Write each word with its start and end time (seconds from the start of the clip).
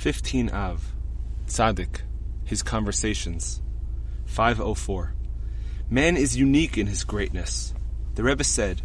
15 0.00 0.48
Av. 0.48 0.94
Tzaddik. 1.46 2.00
His 2.46 2.62
Conversations. 2.62 3.60
504. 4.24 5.12
Man 5.90 6.16
is 6.16 6.38
unique 6.38 6.78
in 6.78 6.86
his 6.86 7.04
greatness. 7.04 7.74
The 8.14 8.22
Rebbe 8.22 8.44
said, 8.44 8.80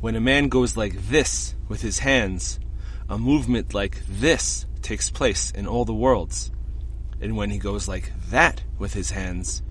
when 0.00 0.16
a 0.16 0.20
man 0.20 0.48
goes 0.48 0.74
like 0.74 1.08
this 1.08 1.54
with 1.68 1.82
his 1.82 1.98
hands, 1.98 2.58
a 3.06 3.18
movement 3.18 3.74
like 3.74 4.00
this 4.08 4.64
takes 4.80 5.10
place 5.10 5.50
in 5.50 5.66
all 5.66 5.84
the 5.84 5.92
worlds. 5.92 6.50
And 7.20 7.36
when 7.36 7.50
he 7.50 7.58
goes 7.58 7.86
like 7.86 8.10
that 8.30 8.62
with 8.78 8.94
his 8.94 9.10
hands, 9.10 9.62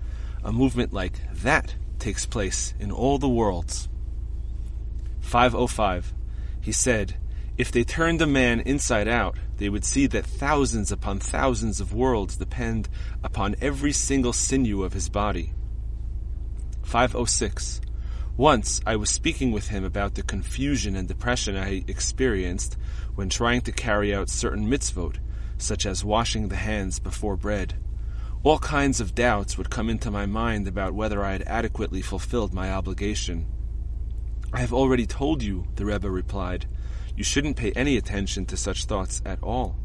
a 0.44 0.52
movement 0.52 0.92
like 0.92 1.18
that 1.34 1.74
takes 1.98 2.26
place 2.26 2.74
in 2.78 2.92
all 2.92 3.18
the 3.18 3.28
worlds. 3.28 3.88
505. 5.18 6.14
He 6.60 6.70
said, 6.70 7.16
If 7.58 7.72
they 7.72 7.82
turned 7.82 8.22
a 8.22 8.26
man 8.26 8.60
inside 8.60 9.08
out, 9.08 9.36
they 9.58 9.68
would 9.68 9.84
see 9.84 10.06
that 10.08 10.26
thousands 10.26 10.92
upon 10.92 11.18
thousands 11.18 11.80
of 11.80 11.94
worlds 11.94 12.36
depend 12.36 12.88
upon 13.22 13.56
every 13.60 13.92
single 13.92 14.32
sinew 14.32 14.82
of 14.82 14.92
his 14.92 15.08
body. 15.08 15.52
506. 16.82 17.80
Once 18.36 18.82
I 18.86 18.96
was 18.96 19.08
speaking 19.08 19.50
with 19.50 19.68
him 19.68 19.82
about 19.82 20.14
the 20.14 20.22
confusion 20.22 20.94
and 20.94 21.08
depression 21.08 21.56
I 21.56 21.84
experienced 21.88 22.76
when 23.14 23.30
trying 23.30 23.62
to 23.62 23.72
carry 23.72 24.14
out 24.14 24.28
certain 24.28 24.68
mitzvot, 24.68 25.16
such 25.56 25.86
as 25.86 26.04
washing 26.04 26.48
the 26.48 26.56
hands 26.56 26.98
before 26.98 27.36
bread. 27.36 27.74
All 28.42 28.58
kinds 28.58 29.00
of 29.00 29.14
doubts 29.14 29.56
would 29.56 29.70
come 29.70 29.88
into 29.88 30.10
my 30.10 30.26
mind 30.26 30.68
about 30.68 30.94
whether 30.94 31.24
I 31.24 31.32
had 31.32 31.42
adequately 31.46 32.02
fulfilled 32.02 32.52
my 32.52 32.70
obligation. 32.70 33.46
I 34.52 34.60
have 34.60 34.72
already 34.72 35.06
told 35.06 35.42
you, 35.42 35.66
the 35.74 35.86
Rebbe 35.86 36.08
replied. 36.08 36.66
You 37.16 37.24
shouldn't 37.24 37.56
pay 37.56 37.72
any 37.72 37.96
attention 37.96 38.44
to 38.46 38.58
such 38.58 38.84
thoughts 38.84 39.22
at 39.24 39.42
all. 39.42 39.76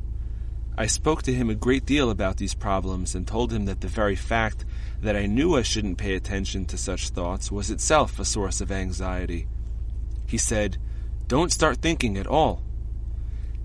I 0.78 0.86
spoke 0.86 1.24
to 1.24 1.34
him 1.34 1.50
a 1.50 1.56
great 1.56 1.86
deal 1.86 2.10
about 2.10 2.38
these 2.38 2.54
problems 2.54 3.16
and 3.16 3.26
told 3.26 3.54
him 3.54 3.66
that 3.66 3.80
the 3.80 3.88
very 3.88 4.16
fact 4.18 4.66
that 5.02 5.16
I 5.16 5.28
knew 5.28 5.56
I 5.56 5.62
shouldn't 5.62 5.98
pay 5.98 6.16
attention 6.16 6.66
to 6.66 6.78
such 6.78 7.10
thoughts 7.10 7.52
was 7.52 7.70
itself 7.70 8.20
a 8.20 8.26
source 8.26 8.60
of 8.60 8.72
anxiety. 8.72 9.48
He 10.28 10.38
said, 10.38 10.78
Don't 11.28 11.52
start 11.52 11.78
thinking 11.78 12.18
at 12.18 12.28
all. 12.28 12.64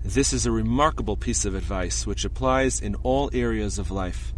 This 0.03 0.31
is 0.31 0.45
a 0.45 0.51
remarkable 0.51 1.17
piece 1.17 1.43
of 1.43 1.53
advice 1.53 2.07
which 2.07 2.23
applies 2.23 2.79
in 2.79 2.95
all 3.03 3.29
areas 3.33 3.77
of 3.77 3.91
life. 3.91 4.33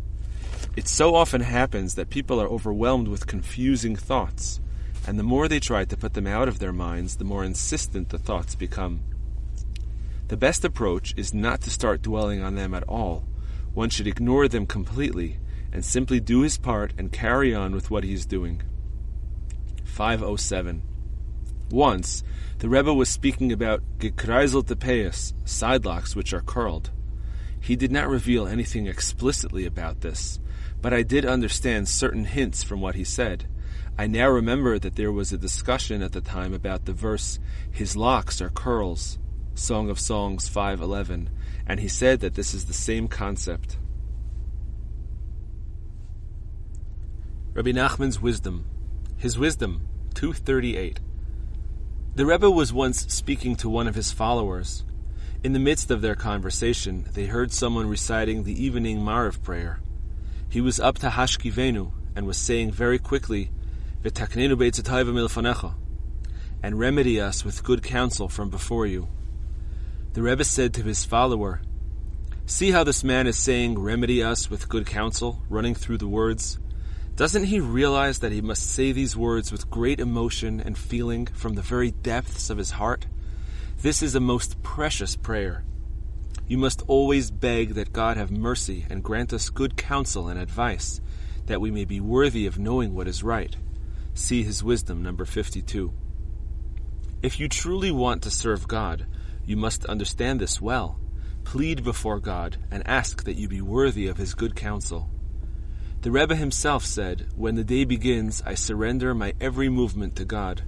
It 0.75 0.87
so 0.87 1.13
often 1.13 1.41
happens 1.41 1.95
that 1.95 2.09
people 2.09 2.41
are 2.41 2.47
overwhelmed 2.47 3.07
with 3.07 3.27
confusing 3.27 3.95
thoughts, 3.95 4.59
and 5.05 5.19
the 5.19 5.23
more 5.23 5.47
they 5.47 5.59
try 5.59 5.85
to 5.85 5.97
put 5.97 6.13
them 6.13 6.27
out 6.27 6.47
of 6.47 6.59
their 6.59 6.73
minds, 6.73 7.17
the 7.17 7.23
more 7.23 7.43
insistent 7.43 8.09
the 8.09 8.17
thoughts 8.17 8.55
become. 8.55 9.01
The 10.29 10.37
best 10.37 10.63
approach 10.63 11.15
is 11.17 11.33
not 11.33 11.61
to 11.61 11.71
start 11.71 12.03
dwelling 12.03 12.43
on 12.43 12.53
them 12.53 12.75
at 12.75 12.83
all. 12.83 13.27
One 13.73 13.89
should 13.89 14.05
ignore 14.05 14.47
them 14.47 14.67
completely 14.67 15.39
and 15.73 15.83
simply 15.83 16.19
do 16.19 16.41
his 16.41 16.55
part 16.55 16.93
and 16.99 17.11
carry 17.11 17.53
on 17.53 17.73
with 17.73 17.89
what 17.89 18.03
he 18.03 18.13
is 18.13 18.27
doing. 18.27 18.61
507. 19.85 20.83
Once, 21.71 22.23
the 22.59 22.69
Rebbe 22.69 22.93
was 22.93 23.09
speaking 23.09 23.51
about 23.51 23.81
gekreizelte 23.97 24.75
peyos, 24.75 25.33
side 25.45 25.83
locks 25.83 26.15
which 26.15 26.31
are 26.31 26.41
curled. 26.41 26.91
He 27.59 27.75
did 27.75 27.91
not 27.91 28.07
reveal 28.07 28.45
anything 28.45 28.85
explicitly 28.85 29.65
about 29.65 30.01
this, 30.01 30.39
but 30.79 30.93
I 30.93 31.01
did 31.01 31.25
understand 31.25 31.89
certain 31.89 32.25
hints 32.25 32.61
from 32.61 32.81
what 32.81 32.93
he 32.93 33.03
said. 33.03 33.47
I 33.97 34.05
now 34.05 34.29
remember 34.29 34.77
that 34.77 34.95
there 34.95 35.11
was 35.11 35.33
a 35.33 35.39
discussion 35.39 36.03
at 36.03 36.11
the 36.11 36.21
time 36.21 36.53
about 36.53 36.85
the 36.85 36.93
verse, 36.93 37.39
His 37.71 37.95
locks 37.95 38.41
are 38.41 38.49
curls, 38.49 39.17
Song 39.59 39.89
of 39.89 39.99
Songs 39.99 40.49
5:11, 40.49 41.29
and 41.67 41.79
he 41.79 41.87
said 41.87 42.21
that 42.21 42.35
this 42.35 42.53
is 42.53 42.65
the 42.65 42.73
same 42.73 43.07
concept. 43.07 43.77
Rabbi 47.53 47.71
Nachman's 47.71 48.21
wisdom, 48.21 48.65
his 49.17 49.37
wisdom 49.37 49.81
238. 50.13 50.99
The 52.15 52.25
Rebbe 52.25 52.49
was 52.49 52.71
once 52.71 53.05
speaking 53.13 53.55
to 53.57 53.69
one 53.69 53.87
of 53.87 53.95
his 53.95 54.11
followers. 54.11 54.85
In 55.43 55.53
the 55.53 55.59
midst 55.59 55.91
of 55.91 56.01
their 56.01 56.15
conversation, 56.15 57.05
they 57.13 57.27
heard 57.27 57.51
someone 57.51 57.87
reciting 57.87 58.43
the 58.43 58.63
evening 58.63 58.99
Mariv 58.99 59.41
prayer. 59.41 59.81
He 60.49 60.61
was 60.61 60.79
up 60.79 60.97
to 60.99 61.09
Hashkivenu 61.09 61.91
and 62.15 62.25
was 62.25 62.37
saying 62.37 62.71
very 62.71 62.97
quickly, 62.97 63.51
"V'taknenu 64.03 64.55
milfanecha," 64.55 65.75
and 66.63 66.79
remedy 66.79 67.21
us 67.21 67.45
with 67.45 67.63
good 67.63 67.83
counsel 67.83 68.27
from 68.27 68.49
before 68.49 68.87
you. 68.87 69.07
The 70.19 70.25
Rebbe 70.25 70.43
said 70.43 70.73
to 70.73 70.83
his 70.83 71.05
follower, 71.05 71.61
See 72.45 72.71
how 72.71 72.83
this 72.83 73.05
man 73.05 73.25
is 73.25 73.37
saying, 73.37 73.79
Remedy 73.79 74.21
us 74.21 74.49
with 74.49 74.67
good 74.67 74.85
counsel, 74.85 75.41
running 75.47 75.73
through 75.73 75.99
the 75.99 76.09
words? 76.09 76.59
Doesn't 77.15 77.45
he 77.45 77.61
realize 77.61 78.19
that 78.19 78.33
he 78.33 78.41
must 78.41 78.69
say 78.69 78.91
these 78.91 79.15
words 79.15 79.49
with 79.49 79.69
great 79.69 80.01
emotion 80.01 80.59
and 80.59 80.77
feeling 80.77 81.27
from 81.27 81.53
the 81.53 81.61
very 81.61 81.91
depths 81.91 82.49
of 82.49 82.57
his 82.57 82.71
heart? 82.71 83.05
This 83.81 84.03
is 84.03 84.13
a 84.13 84.19
most 84.19 84.61
precious 84.61 85.15
prayer. 85.15 85.63
You 86.49 86.57
must 86.57 86.83
always 86.87 87.31
beg 87.31 87.75
that 87.75 87.93
God 87.93 88.17
have 88.17 88.29
mercy 88.29 88.85
and 88.89 89.01
grant 89.01 89.31
us 89.31 89.49
good 89.49 89.77
counsel 89.77 90.27
and 90.27 90.37
advice, 90.37 90.99
that 91.45 91.61
we 91.61 91.71
may 91.71 91.85
be 91.85 92.01
worthy 92.01 92.45
of 92.45 92.59
knowing 92.59 92.93
what 92.93 93.07
is 93.07 93.23
right. 93.23 93.55
See 94.15 94.43
his 94.43 94.65
wisdom, 94.65 95.01
number 95.01 95.23
52. 95.23 95.93
If 97.21 97.39
you 97.39 97.47
truly 97.47 97.91
want 97.91 98.21
to 98.23 98.29
serve 98.29 98.67
God, 98.67 99.05
you 99.49 99.57
must 99.57 99.83
understand 99.87 100.39
this 100.39 100.61
well. 100.61 100.99
Plead 101.43 101.83
before 101.83 102.19
God 102.19 102.57
and 102.69 102.87
ask 102.87 103.23
that 103.23 103.35
you 103.35 103.47
be 103.47 103.61
worthy 103.61 104.05
of 104.05 104.17
His 104.17 104.35
good 104.35 104.55
counsel. 104.55 105.09
The 106.01 106.11
Rebbe 106.11 106.35
himself 106.35 106.85
said, 106.85 107.25
When 107.35 107.55
the 107.55 107.63
day 107.63 107.83
begins, 107.83 108.43
I 108.45 108.53
surrender 108.53 109.15
my 109.15 109.33
every 109.41 109.67
movement 109.67 110.15
to 110.17 110.23
God. 110.23 110.61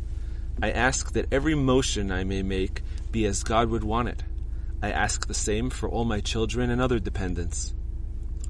I 0.63 0.71
ask 0.71 1.13
that 1.13 1.31
every 1.31 1.53
motion 1.53 2.11
I 2.11 2.23
may 2.23 2.41
make 2.41 2.81
be 3.11 3.23
as 3.27 3.43
God 3.43 3.69
would 3.69 3.83
want 3.83 4.09
it. 4.09 4.23
I 4.81 4.89
ask 4.89 5.27
the 5.27 5.35
same 5.35 5.69
for 5.69 5.87
all 5.87 6.03
my 6.03 6.19
children 6.19 6.71
and 6.71 6.81
other 6.81 6.97
dependents. 6.97 7.75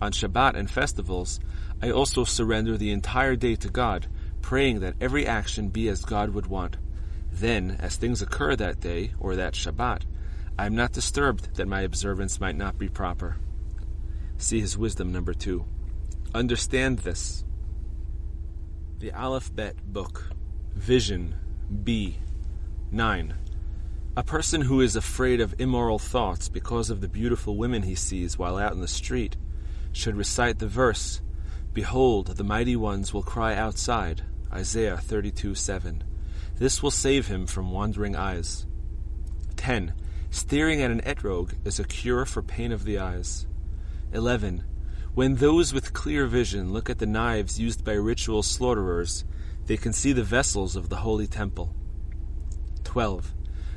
On 0.01 0.13
Shabbat 0.13 0.55
and 0.55 0.71
festivals, 0.71 1.41
I 1.81 1.91
also 1.91 2.23
surrender 2.23 2.77
the 2.77 2.91
entire 2.91 3.35
day 3.35 3.57
to 3.57 3.67
God, 3.67 4.07
praying 4.41 4.79
that 4.79 4.95
every 5.01 5.27
action 5.27 5.67
be 5.67 5.89
as 5.89 6.05
God 6.05 6.29
would 6.29 6.47
want. 6.47 6.77
Then, 7.33 7.75
as 7.81 7.97
things 7.97 8.21
occur 8.21 8.55
that 8.55 8.79
day, 8.79 9.11
or 9.19 9.35
that 9.35 9.55
Shabbat, 9.55 10.03
I 10.57 10.65
am 10.65 10.75
not 10.75 10.91
disturbed 10.91 11.55
that 11.55 11.67
my 11.67 11.81
observance 11.81 12.39
might 12.39 12.55
not 12.55 12.77
be 12.77 12.89
proper. 12.89 13.37
See 14.37 14.59
his 14.59 14.77
wisdom 14.77 15.11
number 15.11 15.33
two. 15.33 15.65
Understand 16.33 16.99
this. 16.99 17.43
The 18.99 19.11
Aleph 19.11 19.53
Bet 19.55 19.75
book, 19.91 20.29
Vision 20.75 21.35
B 21.83 22.17
9. 22.91 23.33
A 24.17 24.23
person 24.23 24.61
who 24.61 24.81
is 24.81 24.95
afraid 24.95 25.39
of 25.39 25.55
immoral 25.59 25.97
thoughts 25.97 26.49
because 26.49 26.89
of 26.89 27.01
the 27.01 27.07
beautiful 27.07 27.55
women 27.55 27.83
he 27.83 27.95
sees 27.95 28.37
while 28.37 28.57
out 28.57 28.73
in 28.73 28.81
the 28.81 28.87
street 28.87 29.37
should 29.93 30.15
recite 30.15 30.59
the 30.59 30.67
verse, 30.67 31.21
Behold, 31.73 32.35
the 32.35 32.43
mighty 32.43 32.75
ones 32.75 33.13
will 33.13 33.23
cry 33.23 33.55
outside, 33.55 34.23
Isaiah 34.51 34.97
32 34.97 35.55
7. 35.55 36.03
This 36.57 36.83
will 36.83 36.91
save 36.91 37.27
him 37.27 37.47
from 37.47 37.71
wandering 37.71 38.15
eyes. 38.15 38.65
10. 39.55 39.93
Staring 40.33 40.81
at 40.81 40.91
an 40.91 41.01
etrog 41.01 41.55
is 41.65 41.77
a 41.77 41.83
cure 41.83 42.25
for 42.25 42.41
pain 42.41 42.71
of 42.71 42.85
the 42.85 42.97
eyes. 42.97 43.47
11. 44.13 44.63
When 45.13 45.35
those 45.35 45.73
with 45.73 45.91
clear 45.91 46.25
vision 46.25 46.71
look 46.71 46.89
at 46.89 46.99
the 46.99 47.05
knives 47.05 47.59
used 47.59 47.83
by 47.83 47.93
ritual 47.93 48.41
slaughterers, 48.41 49.25
they 49.65 49.75
can 49.75 49.91
see 49.91 50.13
the 50.13 50.23
vessels 50.23 50.77
of 50.77 50.87
the 50.87 50.95
holy 50.95 51.27
temple. 51.27 51.75
12. 52.85 53.33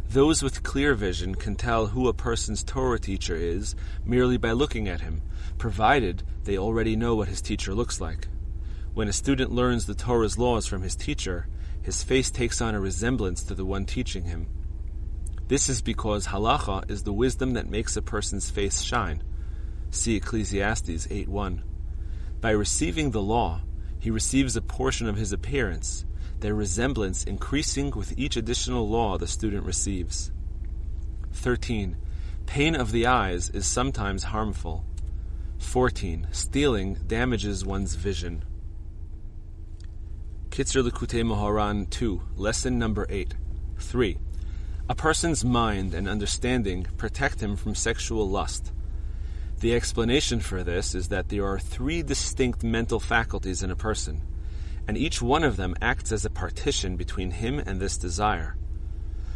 Those 0.09 0.45
with 0.45 0.63
clear 0.63 0.95
vision 0.95 1.35
can 1.35 1.57
tell 1.57 1.89
who 1.89 2.07
a 2.07 2.15
person's 2.15 2.63
Torah 2.63 3.01
teacher 3.01 3.35
is 3.35 3.75
merely 4.05 4.37
by 4.37 4.53
looking 4.53 4.87
at 4.87 5.01
him, 5.01 5.23
provided 5.59 6.23
they 6.45 6.57
already 6.57 6.95
know 6.95 7.17
what 7.17 7.27
his 7.27 7.43
teacher 7.43 7.75
looks 7.75 8.01
like. 8.01 8.29
When 8.95 9.09
a 9.09 9.13
student 9.13 9.51
learns 9.51 9.87
the 9.87 9.95
Torah's 9.97 10.39
laws 10.39 10.69
from 10.69 10.83
his 10.83 10.95
teacher, 10.95 11.49
his 11.83 12.05
face 12.05 12.31
takes 12.31 12.61
on 12.61 12.77
a 12.77 12.81
resemblance 12.81 13.43
to 13.43 13.57
the 13.57 13.65
one 13.65 13.87
teaching 13.87 14.23
him. 14.23 14.47
This 15.47 15.69
is 15.69 15.83
because 15.83 16.27
halacha 16.29 16.91
is 16.91 17.03
the 17.03 17.13
wisdom 17.13 17.53
that 17.53 17.69
makes 17.69 17.97
a 17.97 18.03
person's 18.03 18.51
face 18.51 18.81
shine. 18.81 19.23
See 19.91 20.17
Ecclesiastes 20.17 21.07
8.1. 21.07 21.63
By 22.41 22.51
receiving 22.51 23.11
the 23.11 23.23
law, 23.23 23.61
he 23.99 24.11
receives 24.11 24.57
a 24.57 24.63
portion 24.63 25.09
of 25.09 25.17
his 25.17 25.33
appearance, 25.33 26.05
their 26.41 26.55
resemblance 26.55 27.25
increasing 27.25 27.91
with 27.91 28.19
each 28.19 28.37
additional 28.37 28.89
law 28.89 29.19
the 29.19 29.27
student 29.27 29.65
receives. 29.65 30.33
13. 31.33 31.97
Pain 32.47 32.75
of 32.75 32.93
the 32.93 33.07
eyes 33.07 33.51
is 33.51 33.67
sometimes 33.67 34.25
harmful. 34.25 34.85
14. 35.59 36.29
Stealing 36.33 36.95
damages 37.07 37.65
one's 37.65 37.95
vision. 37.95 38.45
Kitzur 40.51 40.89
Likutei 40.89 41.25
Moharan 41.25 41.89
2, 41.91 42.23
lesson 42.37 42.79
number 42.79 43.07
8. 43.09 43.35
3. 43.79 44.19
A 44.87 44.95
person's 44.95 45.47
mind 45.47 45.95
and 45.95 46.07
understanding 46.07 46.87
protect 46.99 47.41
him 47.43 47.57
from 47.57 47.75
sexual 47.75 48.29
lust. 48.29 48.71
The 49.61 49.75
explanation 49.75 50.41
for 50.41 50.63
this 50.63 50.95
is 50.95 51.09
that 51.09 51.31
there 51.31 51.47
are 51.47 51.59
three 51.59 52.03
distinct 52.03 52.63
mental 52.63 53.01
faculties 53.01 53.63
in 53.63 53.71
a 53.71 53.77
person, 53.77 54.21
and 54.87 54.99
each 54.99 55.23
one 55.23 55.43
of 55.43 55.57
them 55.57 55.75
acts 55.81 56.13
as 56.13 56.27
a 56.27 56.31
partition 56.31 56.97
between 56.97 57.31
him 57.31 57.59
and 57.59 57.81
this 57.81 57.97
desire. 57.97 58.57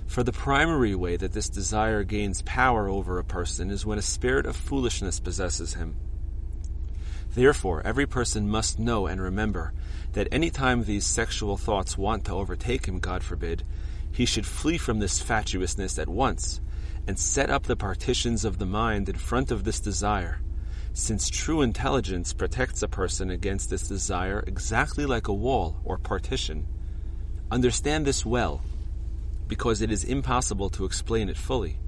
For 0.06 0.22
the 0.22 0.32
primary 0.32 0.94
way 0.94 1.16
that 1.16 1.32
this 1.32 1.48
desire 1.48 2.04
gains 2.04 2.42
power 2.42 2.86
over 2.86 3.18
a 3.18 3.24
person 3.24 3.70
is 3.70 3.86
when 3.86 3.98
a 3.98 4.02
spirit 4.02 4.44
of 4.44 4.54
foolishness 4.54 5.18
possesses 5.18 5.74
him. 5.74 5.96
Therefore, 7.34 7.80
every 7.86 8.06
person 8.06 8.50
must 8.50 8.78
know 8.78 9.06
and 9.06 9.18
remember 9.18 9.72
that 10.12 10.28
any 10.30 10.50
time 10.50 10.84
these 10.84 11.06
sexual 11.06 11.56
thoughts 11.56 11.96
want 11.96 12.26
to 12.26 12.34
overtake 12.34 12.84
him, 12.84 12.98
God 12.98 13.22
forbid, 13.22 13.64
he 14.12 14.26
should 14.26 14.46
flee 14.46 14.78
from 14.78 14.98
this 14.98 15.20
fatuousness 15.20 15.98
at 15.98 16.08
once 16.08 16.60
and 17.06 17.18
set 17.18 17.50
up 17.50 17.64
the 17.64 17.76
partitions 17.76 18.44
of 18.44 18.58
the 18.58 18.66
mind 18.66 19.08
in 19.08 19.16
front 19.16 19.50
of 19.50 19.64
this 19.64 19.80
desire, 19.80 20.40
since 20.92 21.30
true 21.30 21.62
intelligence 21.62 22.32
protects 22.32 22.82
a 22.82 22.88
person 22.88 23.30
against 23.30 23.70
this 23.70 23.88
desire 23.88 24.44
exactly 24.46 25.06
like 25.06 25.28
a 25.28 25.32
wall 25.32 25.80
or 25.84 25.96
partition. 25.96 26.66
Understand 27.50 28.04
this 28.04 28.26
well, 28.26 28.62
because 29.46 29.80
it 29.80 29.90
is 29.90 30.04
impossible 30.04 30.68
to 30.68 30.84
explain 30.84 31.28
it 31.28 31.36
fully. 31.36 31.78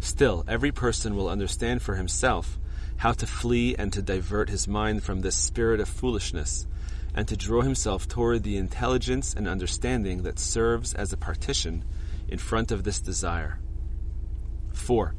Still, 0.00 0.44
every 0.48 0.72
person 0.72 1.14
will 1.14 1.28
understand 1.28 1.82
for 1.82 1.96
himself 1.96 2.58
how 2.96 3.12
to 3.12 3.26
flee 3.26 3.74
and 3.76 3.92
to 3.92 4.02
divert 4.02 4.48
his 4.48 4.68
mind 4.68 5.02
from 5.02 5.20
this 5.20 5.36
spirit 5.36 5.80
of 5.80 5.88
foolishness, 5.88 6.66
and 7.14 7.28
to 7.28 7.36
draw 7.36 7.62
himself 7.62 8.08
toward 8.08 8.42
the 8.42 8.56
intelligence 8.56 9.34
and 9.34 9.46
understanding 9.46 10.22
that 10.22 10.38
serves 10.38 10.94
as 10.94 11.12
a 11.12 11.16
partition 11.16 11.84
in 12.28 12.38
front 12.38 12.72
of 12.72 12.84
this 12.84 12.98
desire. 12.98 13.58
4. 14.72 15.14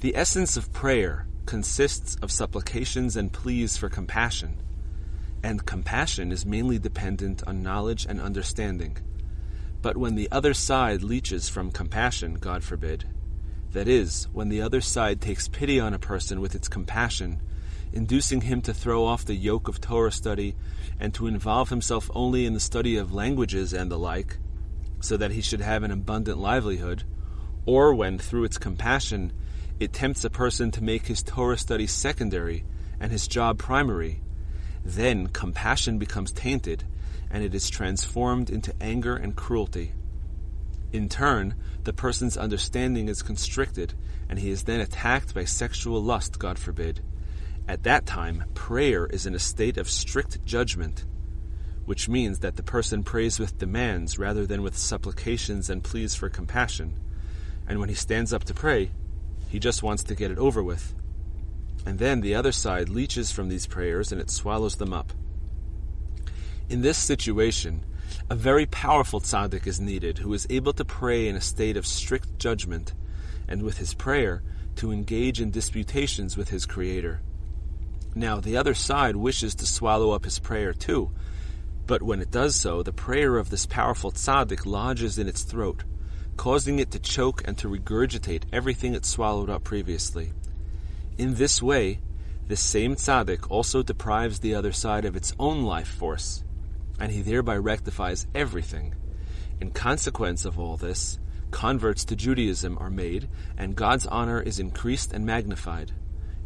The 0.00 0.16
essence 0.16 0.56
of 0.56 0.72
prayer 0.72 1.26
consists 1.46 2.16
of 2.16 2.30
supplications 2.30 3.16
and 3.16 3.32
pleas 3.32 3.76
for 3.76 3.88
compassion, 3.88 4.58
and 5.42 5.64
compassion 5.66 6.30
is 6.30 6.46
mainly 6.46 6.78
dependent 6.78 7.42
on 7.46 7.62
knowledge 7.62 8.06
and 8.06 8.20
understanding. 8.20 8.98
But 9.80 9.96
when 9.96 10.14
the 10.14 10.28
other 10.30 10.54
side 10.54 11.02
leeches 11.02 11.48
from 11.48 11.72
compassion, 11.72 12.34
God 12.34 12.62
forbid, 12.62 13.06
that 13.72 13.88
is, 13.88 14.28
when 14.32 14.48
the 14.48 14.62
other 14.62 14.80
side 14.80 15.20
takes 15.20 15.48
pity 15.48 15.80
on 15.80 15.94
a 15.94 15.98
person 15.98 16.40
with 16.40 16.54
its 16.54 16.68
compassion, 16.68 17.40
inducing 17.92 18.42
him 18.42 18.60
to 18.62 18.74
throw 18.74 19.04
off 19.04 19.24
the 19.24 19.34
yoke 19.34 19.68
of 19.68 19.80
Torah 19.80 20.12
study 20.12 20.54
and 20.98 21.12
to 21.14 21.26
involve 21.26 21.68
himself 21.68 22.10
only 22.14 22.46
in 22.46 22.54
the 22.54 22.60
study 22.60 22.96
of 22.96 23.12
languages 23.12 23.72
and 23.72 23.90
the 23.90 23.98
like, 23.98 24.38
so 25.00 25.16
that 25.16 25.32
he 25.32 25.40
should 25.40 25.60
have 25.60 25.82
an 25.82 25.90
abundant 25.90 26.38
livelihood, 26.38 27.04
or 27.66 27.94
when, 27.94 28.18
through 28.18 28.44
its 28.44 28.58
compassion, 28.58 29.32
it 29.78 29.92
tempts 29.92 30.24
a 30.24 30.30
person 30.30 30.70
to 30.70 30.82
make 30.82 31.06
his 31.06 31.22
Torah 31.22 31.58
study 31.58 31.86
secondary 31.86 32.64
and 33.00 33.10
his 33.10 33.26
job 33.26 33.58
primary, 33.58 34.20
then 34.84 35.26
compassion 35.28 35.98
becomes 35.98 36.32
tainted 36.32 36.84
and 37.30 37.42
it 37.42 37.54
is 37.54 37.70
transformed 37.70 38.50
into 38.50 38.74
anger 38.80 39.16
and 39.16 39.34
cruelty. 39.34 39.92
In 40.92 41.08
turn, 41.08 41.54
the 41.84 41.92
person's 41.92 42.36
understanding 42.36 43.08
is 43.08 43.22
constricted 43.22 43.94
and 44.28 44.38
he 44.38 44.50
is 44.50 44.64
then 44.64 44.80
attacked 44.80 45.34
by 45.34 45.44
sexual 45.44 46.02
lust, 46.02 46.38
God 46.38 46.58
forbid. 46.58 47.00
At 47.68 47.84
that 47.84 48.06
time, 48.06 48.44
prayer 48.54 49.06
is 49.06 49.26
in 49.26 49.34
a 49.34 49.38
state 49.38 49.76
of 49.76 49.88
strict 49.88 50.44
judgment, 50.44 51.04
which 51.84 52.08
means 52.08 52.40
that 52.40 52.56
the 52.56 52.62
person 52.62 53.02
prays 53.02 53.38
with 53.38 53.58
demands 53.58 54.18
rather 54.18 54.46
than 54.46 54.62
with 54.62 54.76
supplications 54.76 55.70
and 55.70 55.82
pleas 55.82 56.14
for 56.14 56.28
compassion 56.28 56.98
and 57.66 57.78
when 57.78 57.88
he 57.88 57.94
stands 57.94 58.32
up 58.32 58.44
to 58.44 58.54
pray, 58.54 58.90
he 59.48 59.58
just 59.58 59.82
wants 59.82 60.02
to 60.04 60.14
get 60.14 60.30
it 60.30 60.38
over 60.38 60.62
with. 60.62 60.94
And 61.84 61.98
then 61.98 62.20
the 62.20 62.34
other 62.34 62.52
side 62.52 62.88
leeches 62.88 63.32
from 63.32 63.48
these 63.48 63.66
prayers 63.66 64.12
and 64.12 64.20
it 64.20 64.30
swallows 64.30 64.76
them 64.76 64.92
up. 64.92 65.12
In 66.68 66.82
this 66.82 66.98
situation, 66.98 67.84
a 68.30 68.34
very 68.34 68.66
powerful 68.66 69.20
tzaddik 69.20 69.66
is 69.66 69.80
needed 69.80 70.18
who 70.18 70.32
is 70.32 70.46
able 70.48 70.72
to 70.74 70.84
pray 70.84 71.28
in 71.28 71.36
a 71.36 71.40
state 71.40 71.76
of 71.76 71.86
strict 71.86 72.38
judgment 72.38 72.94
and 73.48 73.62
with 73.62 73.78
his 73.78 73.94
prayer 73.94 74.42
to 74.76 74.92
engage 74.92 75.40
in 75.40 75.50
disputations 75.50 76.36
with 76.36 76.48
his 76.50 76.66
creator. 76.66 77.20
Now, 78.14 78.40
the 78.40 78.56
other 78.56 78.74
side 78.74 79.16
wishes 79.16 79.54
to 79.56 79.66
swallow 79.66 80.10
up 80.10 80.24
his 80.24 80.38
prayer 80.38 80.72
too, 80.72 81.10
but 81.86 82.02
when 82.02 82.20
it 82.20 82.30
does 82.30 82.56
so, 82.56 82.82
the 82.82 82.92
prayer 82.92 83.38
of 83.38 83.50
this 83.50 83.66
powerful 83.66 84.12
tzaddik 84.12 84.66
lodges 84.66 85.18
in 85.18 85.28
its 85.28 85.42
throat 85.42 85.84
causing 86.36 86.78
it 86.78 86.90
to 86.90 86.98
choke 86.98 87.42
and 87.44 87.56
to 87.58 87.68
regurgitate 87.68 88.44
everything 88.52 88.94
it 88.94 89.04
swallowed 89.04 89.50
up 89.50 89.64
previously. 89.64 90.32
In 91.18 91.34
this 91.34 91.62
way, 91.62 92.00
this 92.48 92.60
same 92.60 92.96
tzaddik 92.96 93.50
also 93.50 93.82
deprives 93.82 94.40
the 94.40 94.54
other 94.54 94.72
side 94.72 95.04
of 95.04 95.16
its 95.16 95.34
own 95.38 95.62
life 95.62 95.88
force, 95.88 96.42
and 96.98 97.12
he 97.12 97.22
thereby 97.22 97.56
rectifies 97.56 98.26
everything. 98.34 98.94
In 99.60 99.70
consequence 99.70 100.44
of 100.44 100.58
all 100.58 100.76
this, 100.76 101.18
converts 101.50 102.04
to 102.06 102.16
Judaism 102.16 102.78
are 102.78 102.90
made, 102.90 103.28
and 103.56 103.76
God's 103.76 104.06
honor 104.06 104.40
is 104.40 104.58
increased 104.58 105.12
and 105.12 105.24
magnified. 105.24 105.92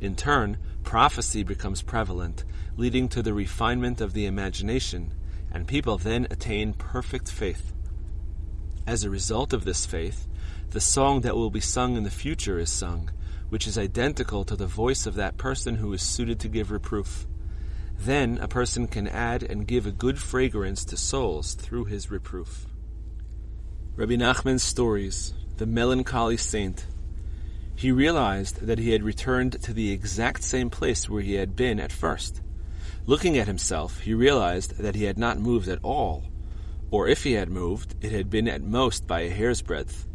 In 0.01 0.15
turn, 0.15 0.59
prophecy 0.87 1.43
becomes 1.43 1.83
prevalent, 1.83 2.45
leading 2.79 3.09
to 3.09 3.21
the 3.21 3.35
refinement 3.35 4.01
of 4.01 4.15
the 4.15 4.25
imagination, 4.25 5.13
and 5.53 5.67
people 5.67 5.99
then 5.99 6.27
attain 6.31 6.73
perfect 6.73 7.31
faith. 7.31 7.75
As 8.87 9.03
a 9.03 9.11
result 9.11 9.53
of 9.53 9.65
this 9.65 9.85
faith, 9.85 10.29
the 10.71 10.81
song 10.81 11.23
that 11.23 11.35
will 11.35 11.51
be 11.51 11.61
sung 11.61 11.97
in 11.97 12.05
the 12.05 12.11
future 12.11 12.59
is 12.59 12.71
sung, 12.71 13.11
which 13.49 13.67
is 13.67 13.77
identical 13.77 14.45
to 14.45 14.55
the 14.55 14.67
voice 14.67 15.07
of 15.07 15.17
that 15.17 15.37
person 15.37 15.75
who 15.75 15.93
is 15.93 16.03
suited 16.03 16.39
to 16.41 16.49
give 16.49 16.71
reproof. 16.71 17.27
Then 17.99 18.39
a 18.39 18.47
person 18.49 18.87
can 18.87 19.09
add 19.09 19.43
and 19.43 19.67
give 19.67 19.87
a 19.87 19.93
good 19.93 20.21
fragrance 20.21 20.85
to 20.87 20.97
souls 20.97 21.55
through 21.55 21.87
his 21.87 22.13
reproof. 22.13 22.67
Rabbi 23.97 24.15
Nachman's 24.15 24.63
stories, 24.63 25.35
the 25.57 25.67
melancholy 25.67 26.37
saint. 26.37 26.87
He 27.77 27.93
realized 27.93 28.67
that 28.67 28.79
he 28.79 28.91
had 28.91 29.03
returned 29.03 29.63
to 29.63 29.73
the 29.73 29.93
exact 29.93 30.43
same 30.43 30.71
place 30.71 31.09
where 31.09 31.23
he 31.23 31.35
had 31.35 31.55
been 31.55 31.79
at 31.79 31.93
first. 31.93 32.41
Looking 33.07 33.39
at 33.39 33.47
himself, 33.47 34.01
he 34.01 34.15
realized 34.15 34.79
that 34.79 34.95
he 34.95 35.05
had 35.05 35.19
not 35.19 35.39
moved 35.39 35.69
at 35.69 35.79
all 35.83 36.25
or 36.91 37.09
if 37.09 37.25
he 37.25 37.33
had 37.33 37.49
moved, 37.49 37.95
it 38.01 38.13
had 38.13 38.31
been 38.31 38.49
at 38.49 38.63
most 38.63 39.07
by 39.07 39.21
a 39.21 39.31
hair's 39.31 39.63
breadth. 39.63 40.07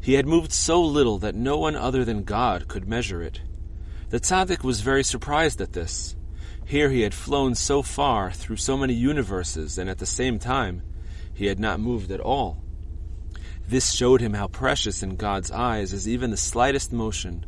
He 0.00 0.14
had 0.14 0.26
moved 0.26 0.52
so 0.52 0.82
little 0.82 1.18
that 1.18 1.34
no 1.34 1.58
one 1.58 1.76
other 1.76 2.04
than 2.04 2.24
God 2.24 2.66
could 2.66 2.88
measure 2.88 3.22
it. 3.22 3.40
The 4.08 4.20
tzaddik 4.20 4.64
was 4.64 4.80
very 4.80 5.04
surprised 5.04 5.60
at 5.60 5.72
this. 5.72 6.16
Here 6.64 6.90
he 6.90 7.02
had 7.02 7.14
flown 7.14 7.54
so 7.54 7.82
far 7.82 8.32
through 8.32 8.56
so 8.56 8.76
many 8.76 8.94
universes, 8.94 9.78
and 9.78 9.88
at 9.88 9.98
the 9.98 10.06
same 10.06 10.38
time, 10.38 10.82
he 11.34 11.46
had 11.46 11.60
not 11.60 11.80
moved 11.80 12.10
at 12.10 12.20
all. 12.20 12.61
This 13.68 13.92
showed 13.92 14.20
him 14.20 14.34
how 14.34 14.48
precious 14.48 15.02
in 15.02 15.16
God's 15.16 15.50
eyes 15.50 15.92
is 15.92 16.08
even 16.08 16.30
the 16.30 16.36
slightest 16.36 16.92
motion. 16.92 17.46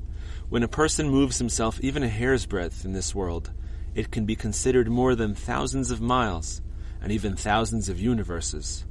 When 0.49 0.63
a 0.63 0.69
person 0.69 1.09
moves 1.09 1.39
himself 1.39 1.81
even 1.81 2.03
a 2.03 2.09
hair's 2.09 2.47
breadth 2.47 2.85
in 2.85 2.93
this 2.93 3.15
world, 3.15 3.53
it 3.95 4.11
can 4.11 4.25
be 4.25 4.37
considered 4.37 4.89
more 4.89 5.15
than 5.15 5.35
thousands 5.35 5.91
of 5.91 6.01
miles, 6.01 6.63
and 7.01 7.13
even 7.13 7.37
thousands 7.37 7.89
of 7.89 8.01
universes. 8.01 8.87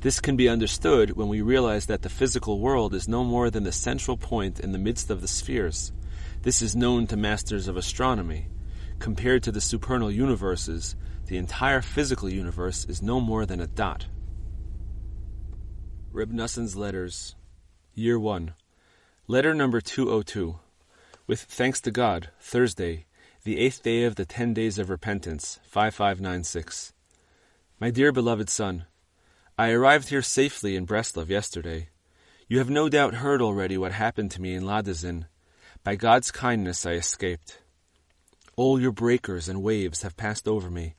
This 0.00 0.20
can 0.20 0.36
be 0.36 0.48
understood 0.48 1.16
when 1.16 1.28
we 1.28 1.42
realize 1.42 1.86
that 1.86 2.02
the 2.02 2.08
physical 2.08 2.58
world 2.58 2.94
is 2.94 3.08
no 3.08 3.22
more 3.22 3.50
than 3.50 3.64
the 3.64 3.72
central 3.72 4.16
point 4.16 4.58
in 4.58 4.72
the 4.72 4.78
midst 4.78 5.10
of 5.10 5.20
the 5.20 5.28
spheres. 5.28 5.92
This 6.42 6.62
is 6.62 6.74
known 6.74 7.06
to 7.08 7.16
masters 7.16 7.68
of 7.68 7.76
astronomy. 7.76 8.48
Compared 8.98 9.42
to 9.42 9.52
the 9.52 9.60
supernal 9.60 10.10
universes, 10.10 10.96
the 11.26 11.36
entire 11.36 11.82
physical 11.82 12.30
universe 12.30 12.86
is 12.86 13.02
no 13.02 13.20
more 13.20 13.44
than 13.44 13.60
a 13.60 13.66
dot. 13.66 14.06
Reb 16.12 16.32
Noson's 16.32 16.74
Letters, 16.74 17.36
Year 17.94 18.18
1, 18.18 18.52
Letter 19.28 19.54
number 19.54 19.80
202. 19.80 20.58
With 21.28 21.40
thanks 21.42 21.80
to 21.82 21.92
God, 21.92 22.30
Thursday, 22.40 23.06
the 23.44 23.60
eighth 23.60 23.84
day 23.84 24.02
of 24.02 24.16
the 24.16 24.24
ten 24.24 24.52
days 24.52 24.76
of 24.80 24.90
repentance, 24.90 25.60
5596. 25.62 26.94
My 27.78 27.92
dear 27.92 28.10
beloved 28.10 28.50
son, 28.50 28.86
I 29.56 29.70
arrived 29.70 30.08
here 30.08 30.20
safely 30.20 30.74
in 30.74 30.84
Breslov 30.84 31.28
yesterday. 31.28 31.90
You 32.48 32.58
have 32.58 32.70
no 32.70 32.88
doubt 32.88 33.22
heard 33.22 33.40
already 33.40 33.78
what 33.78 33.92
happened 33.92 34.32
to 34.32 34.42
me 34.42 34.54
in 34.54 34.64
Ladizin. 34.64 35.26
By 35.84 35.94
God's 35.94 36.32
kindness 36.32 36.84
I 36.84 36.94
escaped. 36.94 37.60
All 38.56 38.80
your 38.80 38.90
breakers 38.90 39.48
and 39.48 39.62
waves 39.62 40.02
have 40.02 40.16
passed 40.16 40.48
over 40.48 40.72
me. 40.72 40.96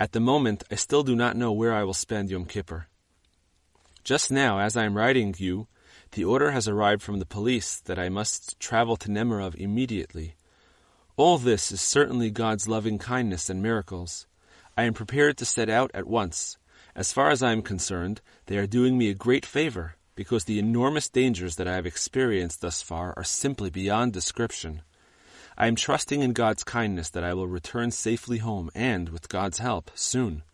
At 0.00 0.12
the 0.12 0.20
moment, 0.20 0.64
I 0.70 0.76
still 0.76 1.02
do 1.02 1.14
not 1.14 1.36
know 1.36 1.52
where 1.52 1.74
I 1.74 1.84
will 1.84 1.92
spend 1.92 2.30
Yom 2.30 2.46
Kippur. 2.46 2.88
Just 4.08 4.32
now, 4.32 4.58
as 4.58 4.74
I 4.74 4.86
am 4.86 4.96
writing 4.96 5.34
you, 5.36 5.66
the 6.12 6.24
order 6.24 6.52
has 6.52 6.66
arrived 6.66 7.02
from 7.02 7.18
the 7.18 7.26
police 7.26 7.78
that 7.80 7.98
I 7.98 8.08
must 8.08 8.58
travel 8.58 8.96
to 8.96 9.10
Nemirov 9.10 9.54
immediately. 9.54 10.34
All 11.18 11.36
this 11.36 11.70
is 11.70 11.82
certainly 11.82 12.30
God's 12.30 12.66
loving 12.66 12.96
kindness 12.96 13.50
and 13.50 13.62
miracles. 13.62 14.26
I 14.78 14.84
am 14.84 14.94
prepared 14.94 15.36
to 15.36 15.44
set 15.44 15.68
out 15.68 15.90
at 15.92 16.06
once. 16.06 16.56
As 16.96 17.12
far 17.12 17.28
as 17.28 17.42
I 17.42 17.52
am 17.52 17.60
concerned, 17.60 18.22
they 18.46 18.56
are 18.56 18.66
doing 18.66 18.96
me 18.96 19.10
a 19.10 19.14
great 19.14 19.44
favor, 19.44 19.96
because 20.14 20.44
the 20.44 20.58
enormous 20.58 21.10
dangers 21.10 21.56
that 21.56 21.68
I 21.68 21.74
have 21.74 21.84
experienced 21.84 22.62
thus 22.62 22.80
far 22.80 23.12
are 23.14 23.24
simply 23.24 23.68
beyond 23.68 24.14
description. 24.14 24.80
I 25.58 25.66
am 25.66 25.76
trusting 25.76 26.22
in 26.22 26.32
God's 26.32 26.64
kindness 26.64 27.10
that 27.10 27.24
I 27.24 27.34
will 27.34 27.46
return 27.46 27.90
safely 27.90 28.38
home 28.38 28.70
and, 28.74 29.10
with 29.10 29.28
God's 29.28 29.58
help, 29.58 29.90
soon. 29.94 30.44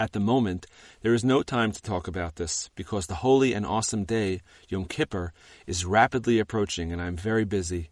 At 0.00 0.12
the 0.12 0.20
moment, 0.20 0.66
there 1.00 1.12
is 1.12 1.24
no 1.24 1.42
time 1.42 1.72
to 1.72 1.82
talk 1.82 2.06
about 2.06 2.36
this 2.36 2.70
because 2.76 3.08
the 3.08 3.16
holy 3.16 3.52
and 3.52 3.66
awesome 3.66 4.04
day, 4.04 4.42
Yom 4.68 4.84
Kippur, 4.84 5.32
is 5.66 5.84
rapidly 5.84 6.38
approaching 6.38 6.92
and 6.92 7.02
I 7.02 7.08
am 7.08 7.16
very 7.16 7.44
busy. 7.44 7.90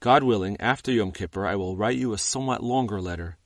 God 0.00 0.24
willing, 0.24 0.60
after 0.60 0.92
Yom 0.92 1.10
Kippur, 1.10 1.46
I 1.46 1.56
will 1.56 1.74
write 1.74 1.96
you 1.96 2.12
a 2.12 2.18
somewhat 2.18 2.62
longer 2.62 3.00
letter. 3.00 3.38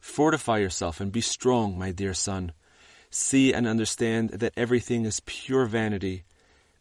Fortify 0.00 0.58
yourself 0.58 1.00
and 1.00 1.10
be 1.10 1.20
strong, 1.20 1.76
my 1.76 1.90
dear 1.90 2.14
son. 2.14 2.52
See 3.10 3.52
and 3.52 3.66
understand 3.66 4.30
that 4.30 4.54
everything 4.56 5.04
is 5.04 5.18
pure 5.26 5.66
vanity. 5.66 6.22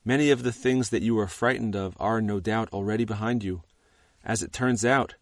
Many 0.05 0.29
of 0.29 0.43
the 0.43 0.51
things 0.51 0.91
that 0.91 1.01
you 1.01 1.17
are 1.17 1.25
frightened 1.25 1.75
of 1.75 1.97
are, 1.99 2.21
no 2.21 2.39
doubt, 2.39 2.69
already 2.71 3.03
behind 3.03 3.43
you. 3.43 3.63
As 4.23 4.43
it 4.43 4.53
turns 4.53 4.85
out, 4.85 5.15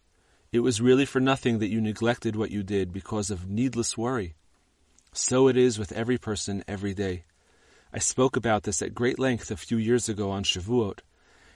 it 0.52 0.60
was 0.60 0.82
really 0.82 1.06
for 1.06 1.18
nothing 1.18 1.60
that 1.60 1.70
you 1.70 1.80
neglected 1.80 2.36
what 2.36 2.50
you 2.50 2.62
did 2.62 2.92
because 2.92 3.30
of 3.30 3.48
needless 3.48 3.96
worry. 3.96 4.34
So 5.16 5.48
it 5.48 5.56
is 5.56 5.78
with 5.78 5.92
every 5.92 6.18
person 6.18 6.64
every 6.68 6.92
day. 6.92 7.24
I 7.92 7.98
spoke 7.98 8.36
about 8.36 8.64
this 8.64 8.82
at 8.82 8.94
great 8.94 9.18
length 9.18 9.50
a 9.50 9.56
few 9.56 9.78
years 9.78 10.08
ago 10.08 10.30
on 10.30 10.42
Shavuot 10.42 10.98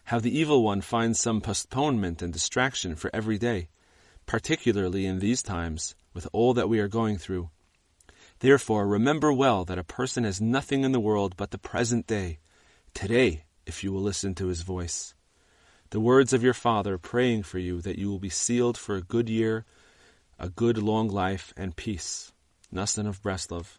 how 0.09 0.19
the 0.19 0.39
evil 0.39 0.63
one 0.63 0.81
finds 0.81 1.21
some 1.21 1.39
postponement 1.39 2.23
and 2.23 2.33
distraction 2.33 2.97
for 2.97 3.11
every 3.13 3.37
day, 3.37 3.69
particularly 4.25 5.05
in 5.05 5.19
these 5.19 5.43
times, 5.43 5.95
with 6.15 6.27
all 6.33 6.55
that 6.55 6.69
we 6.71 6.79
are 6.79 6.89
going 6.89 7.19
through. 7.19 7.51
Therefore, 8.39 8.87
remember 8.87 9.31
well 9.35 9.67
that 9.67 9.79
a 9.79 9.85
person 9.85 10.25
has 10.25 10.41
nothing 10.41 10.83
in 10.83 10.93
the 10.93 11.01
world 11.01 11.37
but 11.37 11.51
the 11.51 11.59
present 11.59 12.07
day, 12.07 12.39
today, 12.95 13.45
if 13.67 13.85
you 13.85 13.93
will 13.93 14.01
listen 14.01 14.35
to 14.37 14.47
his 14.47 14.63
voice. 14.63 15.13
The 15.91 16.01
words 16.01 16.33
of 16.33 16.43
your 16.43 16.55
Father 16.55 16.97
praying 16.97 17.43
for 17.43 17.59
you 17.59 17.83
that 17.83 17.99
you 17.99 18.09
will 18.09 18.19
be 18.19 18.31
sealed 18.31 18.79
for 18.79 18.97
a 18.97 19.03
good 19.03 19.29
year, 19.29 19.67
a 20.39 20.49
good 20.49 20.79
long 20.79 21.09
life, 21.09 21.53
and 21.55 21.77
peace. 21.77 22.33
Nassan 22.73 23.09
of 23.09 23.23
Breslov. 23.23 23.79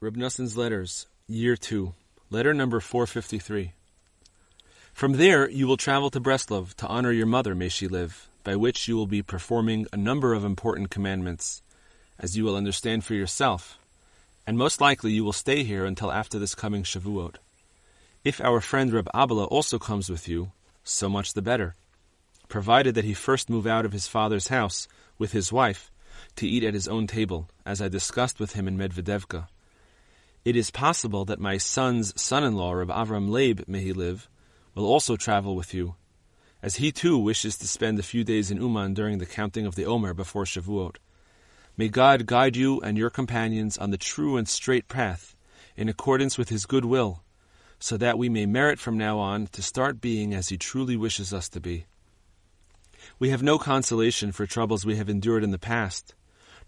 Reb 0.00 0.16
Nassan's 0.16 0.56
Letters, 0.56 1.08
Year 1.28 1.56
2, 1.56 1.92
Letter 2.30 2.54
number 2.54 2.80
453. 2.80 3.74
From 4.94 5.12
there, 5.18 5.46
you 5.50 5.66
will 5.66 5.76
travel 5.76 6.08
to 6.08 6.20
Breslov 6.20 6.72
to 6.76 6.86
honor 6.86 7.12
your 7.12 7.26
mother, 7.26 7.54
may 7.54 7.68
she 7.68 7.88
live, 7.88 8.30
by 8.44 8.56
which 8.56 8.88
you 8.88 8.96
will 8.96 9.06
be 9.06 9.20
performing 9.20 9.86
a 9.92 9.98
number 9.98 10.32
of 10.32 10.42
important 10.42 10.88
commandments, 10.88 11.60
as 12.18 12.34
you 12.34 12.44
will 12.44 12.56
understand 12.56 13.04
for 13.04 13.12
yourself, 13.12 13.78
and 14.46 14.56
most 14.56 14.80
likely 14.80 15.12
you 15.12 15.22
will 15.22 15.34
stay 15.34 15.62
here 15.62 15.84
until 15.84 16.10
after 16.10 16.38
this 16.38 16.54
coming 16.54 16.84
Shavuot. 16.84 17.34
If 18.24 18.40
our 18.40 18.62
friend 18.62 18.90
Reb 18.90 19.10
Abela 19.14 19.46
also 19.50 19.78
comes 19.78 20.08
with 20.08 20.28
you, 20.28 20.52
so 20.82 21.10
much 21.10 21.34
the 21.34 21.42
better, 21.42 21.74
provided 22.48 22.94
that 22.94 23.04
he 23.04 23.12
first 23.12 23.50
move 23.50 23.66
out 23.66 23.84
of 23.84 23.92
his 23.92 24.08
father's 24.08 24.48
house 24.48 24.88
with 25.18 25.32
his 25.32 25.52
wife 25.52 25.91
to 26.36 26.46
eat 26.46 26.64
at 26.64 26.74
his 26.74 26.88
own 26.88 27.06
table, 27.06 27.48
as 27.64 27.80
I 27.80 27.88
discussed 27.88 28.40
with 28.40 28.52
him 28.52 28.66
in 28.66 28.78
Medvedevka. 28.78 29.48
It 30.44 30.56
is 30.56 30.70
possible 30.70 31.24
that 31.26 31.38
my 31.38 31.56
son's 31.56 32.20
son-in-law, 32.20 32.72
Reb 32.72 32.88
Avram 32.88 33.28
Leib, 33.30 33.62
may 33.68 33.80
he 33.80 33.92
live, 33.92 34.28
will 34.74 34.86
also 34.86 35.16
travel 35.16 35.54
with 35.54 35.72
you, 35.72 35.94
as 36.62 36.76
he 36.76 36.90
too 36.90 37.18
wishes 37.18 37.56
to 37.58 37.68
spend 37.68 37.98
a 37.98 38.02
few 38.02 38.24
days 38.24 38.50
in 38.50 38.60
Uman 38.60 38.94
during 38.94 39.18
the 39.18 39.26
counting 39.26 39.66
of 39.66 39.74
the 39.74 39.84
Omer 39.84 40.14
before 40.14 40.44
Shavuot. 40.44 40.96
May 41.76 41.88
God 41.88 42.26
guide 42.26 42.56
you 42.56 42.80
and 42.80 42.98
your 42.98 43.10
companions 43.10 43.78
on 43.78 43.90
the 43.90 43.96
true 43.96 44.36
and 44.36 44.48
straight 44.48 44.88
path, 44.88 45.36
in 45.76 45.88
accordance 45.88 46.36
with 46.36 46.48
His 46.48 46.66
good 46.66 46.84
will, 46.84 47.22
so 47.78 47.96
that 47.96 48.18
we 48.18 48.28
may 48.28 48.46
merit 48.46 48.78
from 48.78 48.98
now 48.98 49.18
on 49.18 49.46
to 49.48 49.62
start 49.62 50.00
being 50.00 50.34
as 50.34 50.48
He 50.48 50.56
truly 50.56 50.96
wishes 50.96 51.32
us 51.32 51.48
to 51.50 51.60
be. 51.60 51.86
We 53.18 53.30
have 53.30 53.42
no 53.42 53.58
consolation 53.58 54.32
for 54.32 54.46
troubles 54.46 54.84
we 54.84 54.96
have 54.96 55.08
endured 55.08 55.44
in 55.44 55.50
the 55.50 55.58
past, 55.58 56.14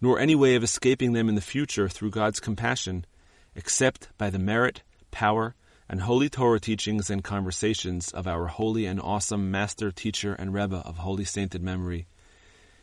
nor 0.00 0.18
any 0.18 0.34
way 0.34 0.54
of 0.54 0.64
escaping 0.64 1.12
them 1.12 1.28
in 1.28 1.34
the 1.34 1.40
future 1.40 1.88
through 1.88 2.10
God's 2.10 2.40
compassion, 2.40 3.06
except 3.54 4.08
by 4.18 4.30
the 4.30 4.38
merit, 4.38 4.82
power, 5.10 5.54
and 5.88 6.02
holy 6.02 6.28
Torah 6.28 6.60
teachings 6.60 7.10
and 7.10 7.22
conversations 7.22 8.10
of 8.12 8.26
our 8.26 8.46
holy 8.46 8.86
and 8.86 9.00
awesome 9.00 9.50
master, 9.50 9.90
teacher, 9.90 10.34
and 10.34 10.54
Rebbe 10.54 10.76
of 10.76 10.98
holy 10.98 11.24
sainted 11.24 11.62
memory. 11.62 12.06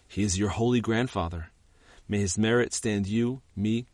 He 0.07 0.23
is 0.23 0.37
your 0.37 0.49
holy 0.49 0.81
grandfather. 0.81 1.51
May 2.07 2.19
his 2.19 2.37
merit 2.37 2.73
stand 2.73 3.07
you, 3.07 3.41
me, 3.55 3.85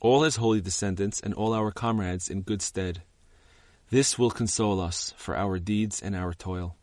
all 0.00 0.22
his 0.22 0.36
holy 0.36 0.60
descendants, 0.60 1.20
and 1.20 1.34
all 1.34 1.54
our 1.54 1.70
comrades 1.70 2.28
in 2.28 2.42
good 2.42 2.62
stead. 2.62 3.02
This 3.90 4.18
will 4.18 4.30
console 4.30 4.80
us 4.80 5.12
for 5.16 5.36
our 5.36 5.58
deeds 5.58 6.00
and 6.00 6.14
our 6.14 6.32
toil. 6.32 6.76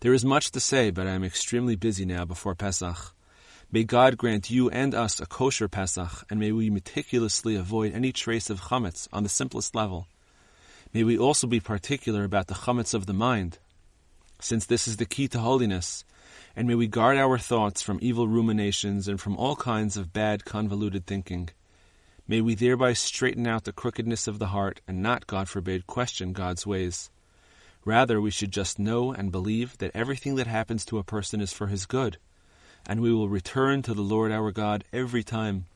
There 0.00 0.14
is 0.14 0.24
much 0.24 0.50
to 0.52 0.60
say, 0.60 0.90
but 0.90 1.06
I 1.06 1.10
am 1.10 1.24
extremely 1.24 1.76
busy 1.76 2.04
now 2.04 2.24
before 2.24 2.54
Pesach. 2.54 3.14
May 3.74 3.84
God 3.84 4.18
grant 4.18 4.50
you 4.50 4.68
and 4.68 4.94
us 4.94 5.18
a 5.18 5.24
kosher 5.24 5.66
Pesach, 5.66 6.26
and 6.28 6.38
may 6.38 6.52
we 6.52 6.68
meticulously 6.68 7.56
avoid 7.56 7.94
any 7.94 8.12
trace 8.12 8.50
of 8.50 8.64
chametz 8.64 9.08
on 9.14 9.22
the 9.22 9.30
simplest 9.30 9.74
level. 9.74 10.06
May 10.92 11.04
we 11.04 11.16
also 11.16 11.46
be 11.46 11.58
particular 11.58 12.22
about 12.22 12.48
the 12.48 12.54
chametz 12.54 12.92
of 12.92 13.06
the 13.06 13.14
mind, 13.14 13.58
since 14.40 14.66
this 14.66 14.86
is 14.86 14.98
the 14.98 15.06
key 15.06 15.26
to 15.28 15.38
holiness, 15.38 16.04
and 16.54 16.68
may 16.68 16.74
we 16.74 16.86
guard 16.86 17.16
our 17.16 17.38
thoughts 17.38 17.80
from 17.80 17.98
evil 18.02 18.28
ruminations 18.28 19.08
and 19.08 19.18
from 19.18 19.38
all 19.38 19.56
kinds 19.56 19.96
of 19.96 20.12
bad, 20.12 20.44
convoluted 20.44 21.06
thinking. 21.06 21.48
May 22.28 22.42
we 22.42 22.54
thereby 22.54 22.92
straighten 22.92 23.46
out 23.46 23.64
the 23.64 23.72
crookedness 23.72 24.28
of 24.28 24.38
the 24.38 24.48
heart 24.48 24.82
and 24.86 25.02
not, 25.02 25.26
God 25.26 25.48
forbid, 25.48 25.86
question 25.86 26.34
God's 26.34 26.66
ways. 26.66 27.08
Rather, 27.86 28.20
we 28.20 28.30
should 28.30 28.52
just 28.52 28.78
know 28.78 29.14
and 29.14 29.32
believe 29.32 29.78
that 29.78 29.92
everything 29.94 30.34
that 30.34 30.46
happens 30.46 30.84
to 30.84 30.98
a 30.98 31.02
person 31.02 31.40
is 31.40 31.54
for 31.54 31.68
his 31.68 31.86
good, 31.86 32.18
and 32.86 33.00
we 33.00 33.12
will 33.12 33.28
return 33.28 33.82
to 33.82 33.94
the 33.94 34.02
Lord 34.02 34.32
our 34.32 34.52
God 34.52 34.84
every 34.92 35.22
time, 35.22 35.66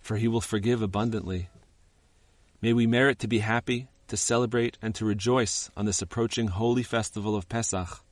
for 0.00 0.16
he 0.16 0.28
will 0.28 0.40
forgive 0.40 0.82
abundantly. 0.82 1.48
May 2.62 2.72
we 2.72 2.86
merit 2.86 3.18
to 3.20 3.28
be 3.28 3.38
happy 3.38 3.88
to 4.08 4.16
celebrate 4.16 4.76
and 4.82 4.94
to 4.94 5.04
rejoice 5.04 5.70
on 5.76 5.86
this 5.86 6.02
approaching 6.02 6.48
holy 6.48 6.82
festival 6.82 7.36
of 7.36 7.48
Pesach, 7.48 8.02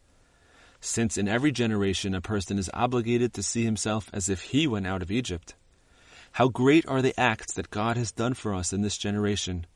since 0.80 1.18
in 1.18 1.28
every 1.28 1.50
generation 1.50 2.14
a 2.14 2.20
person 2.20 2.58
is 2.58 2.70
obligated 2.72 3.34
to 3.34 3.42
see 3.42 3.64
himself 3.64 4.08
as 4.12 4.28
if 4.28 4.42
he 4.42 4.66
went 4.66 4.86
out 4.86 5.02
of 5.02 5.10
Egypt. 5.10 5.54
How 6.32 6.48
great 6.48 6.86
are 6.86 7.02
the 7.02 7.18
acts 7.18 7.52
that 7.54 7.70
God 7.70 7.96
has 7.96 8.12
done 8.12 8.34
for 8.34 8.54
us 8.54 8.72
in 8.72 8.82
this 8.82 8.96
generation, 8.96 9.66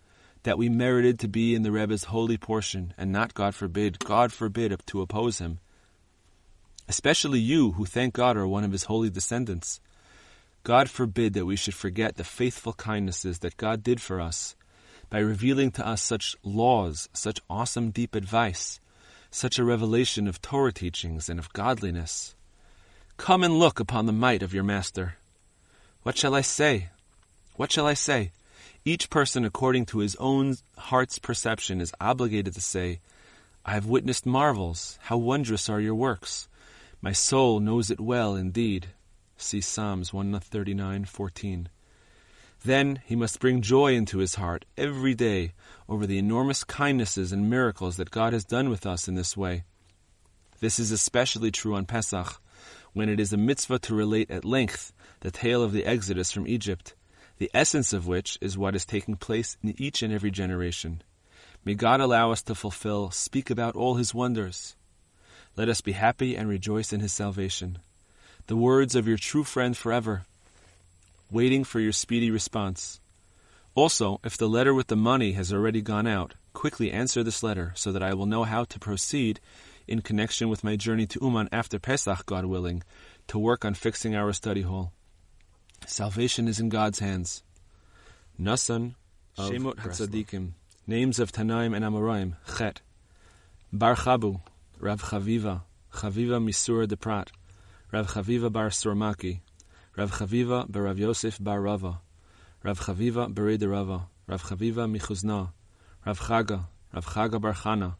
that 0.44 0.58
we 0.58 0.68
merited 0.68 1.18
to 1.20 1.28
be 1.28 1.54
in 1.54 1.62
the 1.62 1.72
Rebbe's 1.72 2.04
holy 2.04 2.36
portion, 2.36 2.94
and 2.96 3.10
not, 3.10 3.34
God 3.34 3.54
forbid, 3.54 3.98
God 3.98 4.32
forbid, 4.32 4.80
to 4.86 5.00
oppose 5.00 5.38
him. 5.38 5.58
Especially 6.92 7.40
you, 7.40 7.72
who 7.72 7.86
thank 7.86 8.12
God 8.12 8.36
are 8.36 8.46
one 8.46 8.64
of 8.64 8.72
his 8.72 8.84
holy 8.84 9.08
descendants. 9.08 9.80
God 10.62 10.90
forbid 10.90 11.32
that 11.32 11.46
we 11.46 11.56
should 11.56 11.72
forget 11.72 12.16
the 12.16 12.22
faithful 12.22 12.74
kindnesses 12.74 13.38
that 13.38 13.56
God 13.56 13.82
did 13.82 13.98
for 13.98 14.20
us, 14.20 14.54
by 15.08 15.20
revealing 15.20 15.70
to 15.70 15.88
us 15.88 16.02
such 16.02 16.36
laws, 16.42 17.08
such 17.14 17.40
awesome 17.48 17.92
deep 17.92 18.14
advice, 18.14 18.78
such 19.30 19.58
a 19.58 19.64
revelation 19.64 20.28
of 20.28 20.42
Torah 20.42 20.70
teachings 20.70 21.30
and 21.30 21.38
of 21.38 21.50
godliness. 21.54 22.34
Come 23.16 23.42
and 23.42 23.58
look 23.58 23.80
upon 23.80 24.04
the 24.04 24.12
might 24.12 24.42
of 24.42 24.52
your 24.52 24.62
Master. 24.62 25.16
What 26.02 26.18
shall 26.18 26.34
I 26.34 26.42
say? 26.42 26.90
What 27.56 27.72
shall 27.72 27.86
I 27.86 27.94
say? 27.94 28.32
Each 28.84 29.08
person, 29.08 29.46
according 29.46 29.86
to 29.86 30.00
his 30.00 30.14
own 30.16 30.56
heart's 30.76 31.18
perception, 31.18 31.80
is 31.80 31.94
obligated 31.98 32.52
to 32.52 32.60
say, 32.60 33.00
I 33.64 33.72
have 33.72 33.86
witnessed 33.86 34.26
marvels. 34.26 34.98
How 35.04 35.16
wondrous 35.16 35.70
are 35.70 35.80
your 35.80 35.94
works. 35.94 36.48
My 37.04 37.10
soul 37.10 37.58
knows 37.58 37.90
it 37.90 37.98
well 37.98 38.36
indeed. 38.36 38.90
See 39.36 39.60
Psalms 39.60 40.12
139:14. 40.12 41.66
Then 42.64 43.02
he 43.04 43.16
must 43.16 43.40
bring 43.40 43.60
joy 43.60 43.96
into 43.96 44.18
his 44.18 44.36
heart 44.36 44.64
every 44.76 45.12
day 45.12 45.52
over 45.88 46.06
the 46.06 46.18
enormous 46.18 46.62
kindnesses 46.62 47.32
and 47.32 47.50
miracles 47.50 47.96
that 47.96 48.12
God 48.12 48.32
has 48.32 48.44
done 48.44 48.70
with 48.70 48.86
us 48.86 49.08
in 49.08 49.16
this 49.16 49.36
way. 49.36 49.64
This 50.60 50.78
is 50.78 50.92
especially 50.92 51.50
true 51.50 51.74
on 51.74 51.86
Pesach, 51.86 52.40
when 52.92 53.08
it 53.08 53.18
is 53.18 53.32
a 53.32 53.36
mitzvah 53.36 53.80
to 53.80 53.96
relate 53.96 54.30
at 54.30 54.44
length 54.44 54.92
the 55.22 55.32
tale 55.32 55.64
of 55.64 55.72
the 55.72 55.84
exodus 55.84 56.30
from 56.30 56.46
Egypt, 56.46 56.94
the 57.38 57.50
essence 57.52 57.92
of 57.92 58.06
which 58.06 58.38
is 58.40 58.56
what 58.56 58.76
is 58.76 58.86
taking 58.86 59.16
place 59.16 59.56
in 59.60 59.74
each 59.76 60.04
and 60.04 60.12
every 60.12 60.30
generation. 60.30 61.02
May 61.64 61.74
God 61.74 62.00
allow 62.00 62.30
us 62.30 62.42
to 62.42 62.54
fulfill, 62.54 63.10
speak 63.10 63.50
about 63.50 63.74
all 63.74 63.96
his 63.96 64.14
wonders. 64.14 64.76
Let 65.56 65.68
us 65.68 65.80
be 65.80 65.92
happy 65.92 66.34
and 66.34 66.48
rejoice 66.48 66.92
in 66.92 67.00
his 67.00 67.12
salvation. 67.12 67.78
The 68.46 68.56
words 68.56 68.94
of 68.94 69.06
your 69.06 69.18
true 69.18 69.44
friend 69.44 69.76
forever, 69.76 70.22
waiting 71.30 71.64
for 71.64 71.78
your 71.78 71.92
speedy 71.92 72.30
response. 72.30 73.00
Also, 73.74 74.20
if 74.24 74.36
the 74.36 74.48
letter 74.48 74.74
with 74.74 74.88
the 74.88 74.96
money 74.96 75.32
has 75.32 75.52
already 75.52 75.80
gone 75.80 76.06
out, 76.06 76.34
quickly 76.52 76.90
answer 76.90 77.22
this 77.22 77.42
letter 77.42 77.72
so 77.74 77.92
that 77.92 78.02
I 78.02 78.14
will 78.14 78.26
know 78.26 78.44
how 78.44 78.64
to 78.64 78.78
proceed 78.78 79.40
in 79.86 80.00
connection 80.00 80.48
with 80.48 80.64
my 80.64 80.76
journey 80.76 81.06
to 81.06 81.18
Uman 81.22 81.48
after 81.52 81.78
Pesach, 81.78 82.24
God 82.26 82.44
willing, 82.44 82.82
to 83.28 83.38
work 83.38 83.64
on 83.64 83.74
fixing 83.74 84.14
our 84.14 84.32
study 84.32 84.62
hall. 84.62 84.92
Salvation 85.86 86.48
is 86.48 86.60
in 86.60 86.68
God's 86.68 87.00
hands. 87.00 87.42
Nasan 88.40 88.94
Shemot 89.38 89.76
Hatzadikim, 89.76 90.52
names 90.86 91.18
of 91.18 91.32
Tanaim 91.32 91.74
and 91.74 91.84
Amoraim, 91.84 92.34
Chet, 92.56 92.80
Bar 93.72 93.96
Chabu, 94.82 94.88
Rav 94.88 95.02
Chaviva, 95.02 95.62
Chaviva 95.92 96.42
Misura 96.42 96.86
de 96.86 96.96
Prat, 96.96 97.30
Rav 97.92 98.06
Chaviva 98.06 98.50
bar 98.50 98.70
Surmaki, 98.70 99.40
Rav 99.96 100.10
Chaviva 100.10 100.70
bar 100.70 100.82
Rav 100.82 100.98
Yosef 100.98 101.38
bar 101.40 101.60
Rava, 101.60 102.00
Rav 102.62 102.78
Chaviva 102.78 103.32
bar 103.32 103.68
Rava, 103.68 104.08
Rav 104.26 104.42
Chaviva 104.42 104.90
Michuzna, 104.90 105.52
Rav 106.04 106.18
Chaga, 106.18 106.66
Rav 106.92 107.06
Chaga 107.06 107.40
bar 107.40 107.54
Chana, 107.54 107.96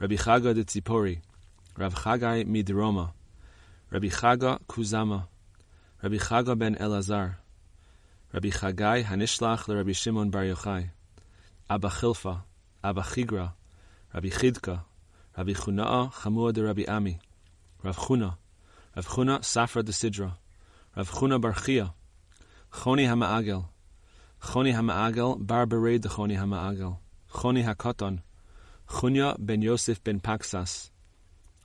Rabbi 0.00 0.16
Chaga 0.16 0.54
de 0.54 0.64
Tzipori, 0.64 1.20
Rav 1.76 1.94
Chagai 1.94 2.44
Midroma, 2.46 3.12
Rabbi 3.90 4.08
Chaga 4.08 4.58
Kuzama, 4.68 5.26
Rabbi 6.02 6.16
Chaga 6.16 6.58
ben 6.58 6.74
Elazar, 6.76 7.36
Rabbi 8.32 8.50
Chagai 8.50 9.04
Hanishlach 9.04 9.68
Rabbi 9.68 9.92
Shimon 9.92 10.30
bar 10.30 10.42
Yochai, 10.42 10.90
Abba 11.70 11.88
Chilfa, 11.88 12.42
Abba 12.82 13.02
Chigra, 13.02 13.52
Rabbi 14.12 14.28
Chidka, 14.28 14.84
Rabbi 15.38 15.52
Chuna'a 15.52 16.12
Chamua 16.12 16.52
de 16.52 16.64
Rabbi 16.64 16.84
Ami, 16.88 17.16
Rav 17.84 17.96
Chuna, 17.96 18.38
Rav 18.96 19.06
Chuna 19.06 19.38
Safra 19.38 19.84
de 19.84 19.92
Sidra, 19.92 20.32
Rav 20.96 21.08
Chuna 21.12 21.40
bar 21.40 21.54
Chia, 21.54 21.94
Choni 22.72 23.06
HaMa'agel, 23.06 23.64
Choni 24.42 24.74
HaMa'agel 24.74 25.46
bar 25.46 25.64
Bered 25.64 26.00
de 26.00 26.08
Choni 26.08 26.36
HaMa'agel, 26.36 26.96
Choni 27.32 27.62
HaKoton, 27.64 28.18
Chunya 28.88 29.36
ben 29.38 29.62
Yosef 29.62 30.02
ben 30.02 30.18
Paksas, 30.18 30.90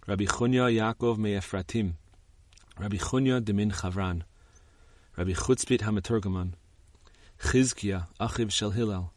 Rabbi 0.06 0.25
Chunya 0.25 0.70
Yaakov 0.72 1.18
me 1.18 1.34
Efratim, 1.34 1.94
Rabbi 2.80 2.98
Chunya 2.98 3.44
de 3.44 3.53
Min 3.53 3.72
Chavran, 3.72 4.22
Rabbi 5.18 5.32
Chutzpit 5.32 5.80
HaMeturgaman, 5.80 6.51
Chizkiah 7.42 8.06
Achiv 8.20 8.51
Shel 8.51 8.70
Hillel, 8.70 9.12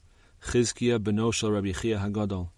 Chizkiah 0.47 0.99
beno 0.99 1.31
Shel 1.31 1.51
Rabbi 1.51 1.73
Chia 1.73 1.99
HaGadol, 1.99 2.49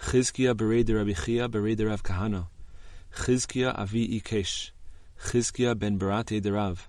Chizkiah 0.00 0.54
bered 0.54 0.88
Rabbi 0.94 1.12
Chia 1.12 1.48
bered 1.48 1.84
Rav 1.84 2.02
Kahana, 2.02 2.46
Chizkiah 3.14 3.78
avi 3.78 4.20
Ikesh, 4.20 4.70
Chizkiah 5.24 5.78
ben 5.78 5.98
Barate 5.98 6.40
de 6.40 6.52
Rav, 6.52 6.88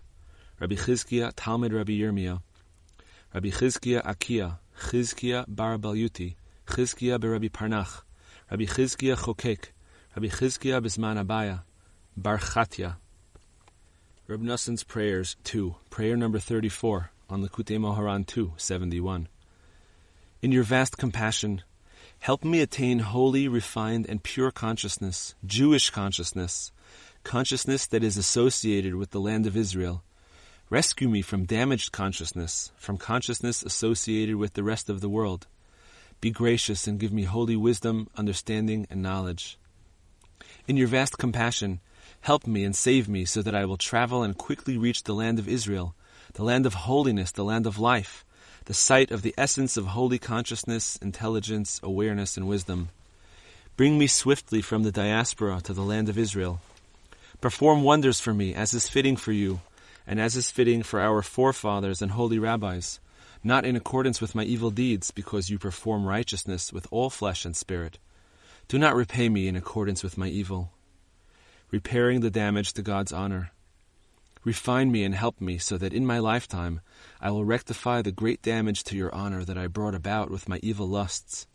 Rabbi 0.60 0.76
Chizkiah 0.76 1.34
Talmud 1.36 1.74
Rabbi 1.74 1.94
Yirmiyah, 1.94 2.42
Rabbi 3.34 3.50
Chizkiah 3.50 4.06
Akia, 4.06 4.60
Chizkiah 4.80 5.46
bar 5.48 5.78
Balyuti, 5.78 6.36
Chizkiah 6.68 7.20
beRabbi 7.20 7.50
Parnach, 7.50 8.04
Rabbi 8.50 8.66
Chizkiah 8.66 9.18
Chokek, 9.18 9.66
Rabbi 10.16 10.28
Chizkiah 10.28 10.82
Bisman 10.82 11.22
Abaya, 11.22 11.64
Bar 12.16 12.40
Noson's 14.28 14.84
prayers 14.84 15.36
2, 15.44 15.76
prayer 15.90 16.16
number 16.16 16.38
34 16.38 17.12
on 17.30 17.42
the 17.42 17.50
Moharan 17.50 18.26
2, 18.26 18.54
71. 18.58 19.28
In 20.42 20.52
your 20.52 20.64
vast 20.64 20.98
compassion, 20.98 21.64
Help 22.20 22.44
me 22.44 22.60
attain 22.60 23.00
holy, 23.00 23.48
refined, 23.48 24.06
and 24.08 24.22
pure 24.22 24.52
consciousness, 24.52 25.36
Jewish 25.46 25.90
consciousness, 25.90 26.72
consciousness 27.24 27.88
that 27.88 28.04
is 28.04 28.18
associated 28.18 28.96
with 28.96 29.12
the 29.12 29.22
land 29.22 29.48
of 29.48 29.56
Israel. 29.56 30.04
Rescue 30.70 31.08
me 31.08 31.22
from 31.22 31.46
damaged 31.46 31.92
consciousness, 31.94 32.72
from 32.76 32.98
consciousness 32.98 33.64
associated 33.64 34.36
with 34.36 34.54
the 34.54 34.64
rest 34.64 34.90
of 34.90 35.00
the 35.00 35.10
world. 35.10 35.48
Be 36.20 36.30
gracious 36.30 36.88
and 36.88 37.00
give 37.00 37.14
me 37.14 37.24
holy 37.24 37.56
wisdom, 37.56 38.10
understanding, 38.18 38.86
and 38.90 39.02
knowledge. 39.02 39.58
In 40.68 40.76
your 40.76 40.88
vast 40.88 41.18
compassion, 41.18 41.80
help 42.22 42.46
me 42.46 42.66
and 42.66 42.76
save 42.76 43.08
me 43.08 43.24
so 43.24 43.42
that 43.42 43.56
I 43.56 43.64
will 43.64 43.78
travel 43.78 44.24
and 44.24 44.38
quickly 44.38 44.78
reach 44.78 45.04
the 45.04 45.16
land 45.16 45.40
of 45.40 45.48
Israel, 45.48 45.96
the 46.34 46.44
land 46.44 46.66
of 46.66 46.74
holiness, 46.74 47.32
the 47.32 47.46
land 47.46 47.66
of 47.66 47.80
life, 47.80 48.26
the 48.70 48.76
sight 48.76 49.10
of 49.10 49.24
the 49.24 49.34
essence 49.36 49.78
of 49.78 49.88
holy 49.88 50.20
consciousness, 50.20 50.96
intelligence, 50.98 51.80
awareness, 51.82 52.38
and 52.38 52.48
wisdom. 52.48 52.90
Bring 53.76 53.98
me 53.98 54.06
swiftly 54.06 54.62
from 54.62 54.84
the 54.84 54.92
diaspora 54.92 55.60
to 55.64 55.74
the 55.74 55.82
land 55.82 56.08
of 56.08 56.20
Israel. 56.20 56.62
Perform 57.42 57.82
wonders 57.82 58.20
for 58.20 58.32
me, 58.32 58.54
as 58.54 58.76
is 58.76 58.88
fitting 58.88 59.16
for 59.16 59.32
you, 59.32 59.62
and 60.06 60.22
as 60.22 60.36
is 60.36 60.52
fitting 60.52 60.84
for 60.84 61.02
our 61.02 61.24
forefathers 61.24 62.00
and 62.00 62.12
holy 62.12 62.38
rabbis, 62.38 63.00
not 63.44 63.66
in 63.66 63.76
accordance 63.76 64.22
with 64.22 64.36
my 64.36 64.44
evil 64.44 64.70
deeds, 64.70 65.10
because 65.10 65.50
you 65.50 65.58
perform 65.58 66.06
righteousness 66.06 66.72
with 66.72 66.86
all 66.92 67.10
flesh 67.10 67.46
and 67.46 67.58
spirit. 67.58 67.98
Do 68.68 68.78
not 68.78 68.96
repay 68.96 69.30
me 69.30 69.48
in 69.48 69.56
accordance 69.56 70.04
with 70.04 70.16
my 70.16 70.28
evil. 70.28 70.70
Repairing 71.72 72.20
the 72.20 72.30
damage 72.30 72.74
to 72.74 72.84
God's 72.84 73.14
honor. 73.14 73.50
Refine 74.46 74.90
me 74.92 75.04
and 75.04 75.14
help 75.14 75.42
me 75.42 75.58
so 75.58 75.78
that 75.78 75.94
in 75.94 76.06
my 76.06 76.20
lifetime 76.20 76.80
I 77.20 77.30
will 77.30 77.44
rectify 77.44 78.02
the 78.02 78.14
great 78.14 78.42
damage 78.42 78.84
to 78.86 78.96
your 78.96 79.14
honor 79.14 79.44
that 79.44 79.58
I 79.58 79.68
brought 79.68 79.96
about 79.96 80.32
with 80.32 80.48
my 80.48 80.60
evil 80.64 80.88
lusts. 80.88 81.46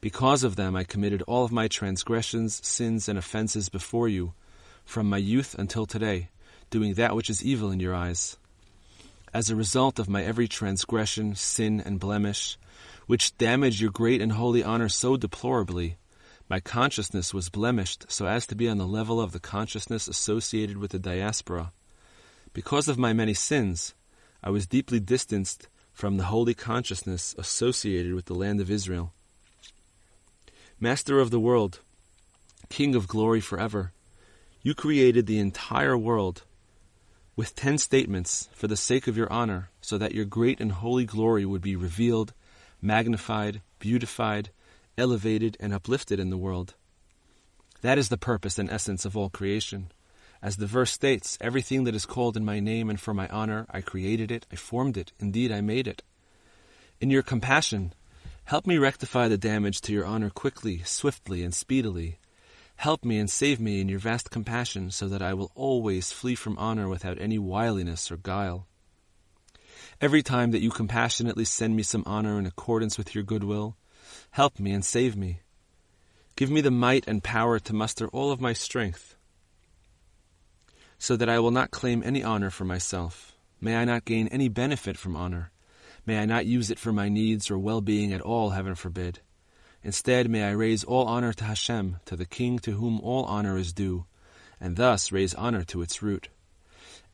Because 0.00 0.42
of 0.42 0.56
them 0.56 0.74
I 0.74 0.84
committed 0.84 1.22
all 1.22 1.44
of 1.44 1.52
my 1.52 1.68
transgressions, 1.68 2.66
sins, 2.66 3.06
and 3.08 3.18
offenses 3.18 3.68
before 3.68 4.08
you, 4.08 4.32
from 4.84 5.10
my 5.10 5.18
youth 5.18 5.54
until 5.58 5.84
today, 5.84 6.30
doing 6.70 6.94
that 6.94 7.14
which 7.14 7.28
is 7.28 7.44
evil 7.44 7.70
in 7.70 7.80
your 7.80 7.94
eyes. 7.94 8.38
As 9.34 9.50
a 9.50 9.56
result 9.56 9.98
of 9.98 10.08
my 10.08 10.22
every 10.22 10.48
transgression, 10.48 11.34
sin, 11.34 11.82
and 11.84 12.00
blemish, 12.00 12.58
which 13.06 13.36
damaged 13.36 13.80
your 13.80 13.90
great 13.90 14.22
and 14.22 14.32
holy 14.32 14.64
honor 14.64 14.88
so 14.88 15.18
deplorably, 15.18 15.98
my 16.48 16.60
consciousness 16.60 17.32
was 17.32 17.50
blemished 17.50 18.06
so 18.08 18.26
as 18.26 18.46
to 18.46 18.54
be 18.54 18.68
on 18.68 18.78
the 18.78 18.86
level 18.86 19.20
of 19.20 19.32
the 19.32 19.40
consciousness 19.40 20.08
associated 20.08 20.78
with 20.78 20.90
the 20.90 20.98
diaspora. 20.98 21.72
Because 22.52 22.88
of 22.88 22.98
my 22.98 23.12
many 23.12 23.34
sins, 23.34 23.94
I 24.42 24.50
was 24.50 24.66
deeply 24.66 25.00
distanced 25.00 25.68
from 25.92 26.16
the 26.16 26.24
holy 26.24 26.54
consciousness 26.54 27.34
associated 27.38 28.14
with 28.14 28.26
the 28.26 28.34
land 28.34 28.60
of 28.60 28.70
Israel. 28.70 29.12
Master 30.78 31.18
of 31.20 31.30
the 31.30 31.40
world, 31.40 31.80
King 32.68 32.94
of 32.94 33.08
glory 33.08 33.40
forever, 33.40 33.92
you 34.62 34.74
created 34.74 35.26
the 35.26 35.38
entire 35.38 35.96
world 35.96 36.42
with 37.36 37.54
ten 37.54 37.78
statements 37.78 38.48
for 38.52 38.68
the 38.68 38.76
sake 38.76 39.06
of 39.06 39.16
your 39.16 39.32
honor, 39.32 39.70
so 39.80 39.96
that 39.96 40.14
your 40.14 40.24
great 40.26 40.60
and 40.60 40.72
holy 40.72 41.04
glory 41.04 41.46
would 41.46 41.62
be 41.62 41.76
revealed, 41.76 42.34
magnified, 42.82 43.62
beautified, 43.78 44.50
elevated, 44.98 45.56
and 45.58 45.72
uplifted 45.72 46.20
in 46.20 46.30
the 46.30 46.36
world. 46.36 46.74
That 47.80 47.96
is 47.96 48.10
the 48.10 48.18
purpose 48.18 48.58
and 48.58 48.68
essence 48.70 49.04
of 49.04 49.16
all 49.16 49.30
creation. 49.30 49.90
As 50.42 50.56
the 50.56 50.66
verse 50.66 50.90
states, 50.90 51.38
everything 51.40 51.84
that 51.84 51.94
is 51.94 52.04
called 52.04 52.36
in 52.36 52.44
my 52.44 52.58
name 52.58 52.90
and 52.90 52.98
for 52.98 53.14
my 53.14 53.28
honor, 53.28 53.64
I 53.70 53.80
created 53.80 54.32
it, 54.32 54.44
I 54.50 54.56
formed 54.56 54.96
it, 54.96 55.12
indeed 55.20 55.52
I 55.52 55.60
made 55.60 55.86
it. 55.86 56.02
In 57.00 57.10
your 57.10 57.22
compassion, 57.22 57.94
help 58.44 58.66
me 58.66 58.76
rectify 58.76 59.28
the 59.28 59.38
damage 59.38 59.80
to 59.82 59.92
your 59.92 60.04
honor 60.04 60.30
quickly, 60.30 60.82
swiftly, 60.84 61.44
and 61.44 61.54
speedily. 61.54 62.18
Help 62.74 63.04
me 63.04 63.18
and 63.18 63.30
save 63.30 63.60
me 63.60 63.80
in 63.80 63.88
your 63.88 64.00
vast 64.00 64.32
compassion, 64.32 64.90
so 64.90 65.06
that 65.06 65.22
I 65.22 65.32
will 65.32 65.52
always 65.54 66.10
flee 66.10 66.34
from 66.34 66.58
honor 66.58 66.88
without 66.88 67.20
any 67.20 67.38
wiliness 67.38 68.10
or 68.10 68.16
guile. 68.16 68.66
Every 70.00 70.24
time 70.24 70.50
that 70.50 70.62
you 70.62 70.70
compassionately 70.70 71.44
send 71.44 71.76
me 71.76 71.84
some 71.84 72.02
honor 72.04 72.36
in 72.40 72.46
accordance 72.46 72.98
with 72.98 73.14
your 73.14 73.22
goodwill, 73.22 73.76
help 74.32 74.58
me 74.58 74.72
and 74.72 74.84
save 74.84 75.14
me. 75.14 75.42
Give 76.34 76.50
me 76.50 76.60
the 76.60 76.72
might 76.72 77.06
and 77.06 77.22
power 77.22 77.60
to 77.60 77.72
muster 77.72 78.08
all 78.08 78.32
of 78.32 78.40
my 78.40 78.54
strength 78.54 79.14
so 81.02 81.16
that 81.16 81.28
I 81.28 81.40
will 81.40 81.50
not 81.50 81.72
claim 81.72 82.00
any 82.04 82.22
honor 82.22 82.48
for 82.48 82.64
myself. 82.64 83.32
May 83.60 83.74
I 83.74 83.84
not 83.84 84.04
gain 84.04 84.28
any 84.28 84.46
benefit 84.46 84.96
from 84.96 85.16
honor. 85.16 85.50
May 86.06 86.20
I 86.20 86.26
not 86.26 86.46
use 86.46 86.70
it 86.70 86.78
for 86.78 86.92
my 86.92 87.08
needs 87.08 87.50
or 87.50 87.58
well 87.58 87.80
being 87.80 88.12
at 88.12 88.20
all, 88.20 88.50
heaven 88.50 88.76
forbid. 88.76 89.18
Instead, 89.82 90.30
may 90.30 90.44
I 90.44 90.52
raise 90.52 90.84
all 90.84 91.06
honor 91.06 91.32
to 91.32 91.42
Hashem, 91.42 91.96
to 92.04 92.14
the 92.14 92.24
King 92.24 92.60
to 92.60 92.70
whom 92.74 93.00
all 93.00 93.24
honor 93.24 93.58
is 93.58 93.72
due, 93.72 94.04
and 94.60 94.76
thus 94.76 95.10
raise 95.10 95.34
honor 95.34 95.64
to 95.64 95.82
its 95.82 96.02
root. 96.02 96.28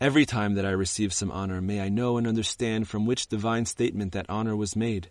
Every 0.02 0.26
time 0.26 0.52
that 0.56 0.66
I 0.66 0.70
receive 0.72 1.14
some 1.14 1.30
honor, 1.30 1.62
may 1.62 1.80
I 1.80 1.88
know 1.88 2.18
and 2.18 2.26
understand 2.26 2.88
from 2.88 3.06
which 3.06 3.28
divine 3.28 3.64
statement 3.64 4.12
that 4.12 4.28
honor 4.28 4.54
was 4.54 4.76
made, 4.76 5.08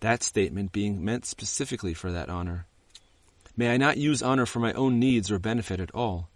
that 0.00 0.22
statement 0.22 0.72
being 0.72 1.02
meant 1.02 1.24
specifically 1.24 1.94
for 1.94 2.12
that 2.12 2.28
honor. 2.28 2.66
May 3.56 3.72
I 3.72 3.78
not 3.78 3.96
use 3.96 4.22
honor 4.22 4.44
for 4.44 4.60
my 4.60 4.74
own 4.74 5.00
needs 5.00 5.30
or 5.30 5.38
benefit 5.38 5.80
at 5.80 5.94
all. 5.94 6.28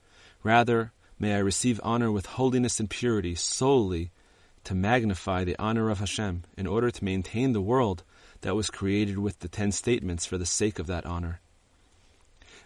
Rather, 0.42 0.92
May 1.22 1.36
I 1.36 1.38
receive 1.38 1.80
honor 1.84 2.10
with 2.10 2.26
holiness 2.26 2.80
and 2.80 2.90
purity 2.90 3.36
solely 3.36 4.10
to 4.64 4.74
magnify 4.74 5.44
the 5.44 5.54
honor 5.56 5.88
of 5.88 6.00
Hashem 6.00 6.42
in 6.56 6.66
order 6.66 6.90
to 6.90 7.04
maintain 7.04 7.52
the 7.52 7.60
world 7.60 8.02
that 8.40 8.56
was 8.56 8.70
created 8.70 9.18
with 9.18 9.38
the 9.38 9.46
ten 9.46 9.70
statements 9.70 10.26
for 10.26 10.36
the 10.36 10.44
sake 10.44 10.80
of 10.80 10.88
that 10.88 11.06
honor. 11.06 11.40